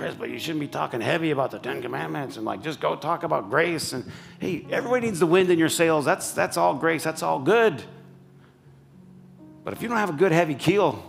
Chris, 0.00 0.14
but 0.14 0.30
you 0.30 0.38
shouldn't 0.38 0.60
be 0.60 0.66
talking 0.66 1.02
heavy 1.02 1.30
about 1.30 1.50
the 1.50 1.58
Ten 1.58 1.82
Commandments 1.82 2.38
and 2.38 2.46
like 2.46 2.62
just 2.62 2.80
go 2.80 2.96
talk 2.96 3.22
about 3.22 3.50
grace. 3.50 3.92
And 3.92 4.10
hey, 4.38 4.64
everybody 4.70 5.04
needs 5.04 5.20
the 5.20 5.26
wind 5.26 5.50
in 5.50 5.58
your 5.58 5.68
sails. 5.68 6.06
That's, 6.06 6.32
that's 6.32 6.56
all 6.56 6.72
grace. 6.72 7.04
That's 7.04 7.22
all 7.22 7.38
good. 7.38 7.82
But 9.62 9.74
if 9.74 9.82
you 9.82 9.88
don't 9.88 9.98
have 9.98 10.08
a 10.08 10.14
good 10.14 10.32
heavy 10.32 10.54
keel, 10.54 11.04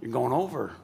you're 0.00 0.12
going 0.12 0.32
over. 0.32 0.76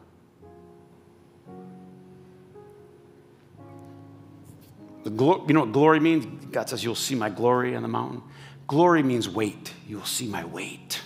The 5.04 5.10
glo- 5.10 5.44
you 5.46 5.54
know 5.54 5.60
what 5.60 5.70
glory 5.70 6.00
means? 6.00 6.26
God 6.46 6.68
says, 6.68 6.82
You'll 6.82 6.96
see 6.96 7.14
my 7.14 7.30
glory 7.30 7.76
on 7.76 7.82
the 7.82 7.88
mountain. 7.88 8.22
Glory 8.66 9.04
means 9.04 9.28
weight. 9.28 9.72
You 9.86 9.98
will 9.98 10.04
see 10.04 10.26
my 10.26 10.44
weight. 10.44 11.00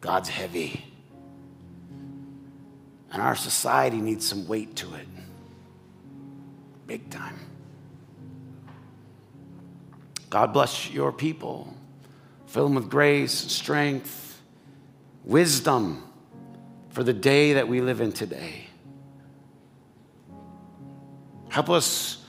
God's 0.00 0.28
heavy. 0.28 0.84
And 3.12 3.20
our 3.20 3.34
society 3.34 4.00
needs 4.00 4.26
some 4.26 4.46
weight 4.46 4.76
to 4.76 4.94
it. 4.94 5.08
Big 6.86 7.10
time. 7.10 7.38
God 10.28 10.52
bless 10.52 10.90
your 10.90 11.12
people. 11.12 11.74
Fill 12.46 12.64
them 12.64 12.74
with 12.76 12.88
grace, 12.88 13.32
strength, 13.32 14.40
wisdom 15.24 16.04
for 16.90 17.02
the 17.02 17.12
day 17.12 17.54
that 17.54 17.68
we 17.68 17.80
live 17.80 18.00
in 18.00 18.12
today. 18.12 18.66
Help 21.48 21.68
us 21.68 22.24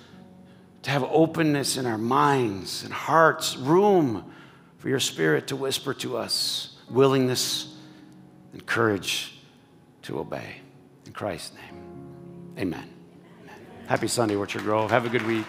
to 0.81 0.89
have 0.89 1.03
openness 1.03 1.77
in 1.77 1.85
our 1.85 1.97
minds 1.97 2.83
and 2.83 2.91
hearts, 2.91 3.55
room 3.55 4.31
for 4.77 4.89
your 4.89 4.99
spirit 4.99 5.47
to 5.47 5.55
whisper 5.55 5.93
to 5.93 6.17
us, 6.17 6.75
willingness 6.89 7.75
and 8.51 8.65
courage 8.65 9.39
to 10.01 10.19
obey. 10.19 10.55
In 11.11 11.15
Christ's 11.15 11.51
name, 11.55 12.55
amen. 12.57 12.89
amen. 13.43 13.55
Happy 13.85 14.07
Sunday, 14.07 14.37
Orchard 14.37 14.61
Grove. 14.61 14.91
Have 14.91 15.05
a 15.05 15.09
good 15.09 15.27
week. 15.27 15.45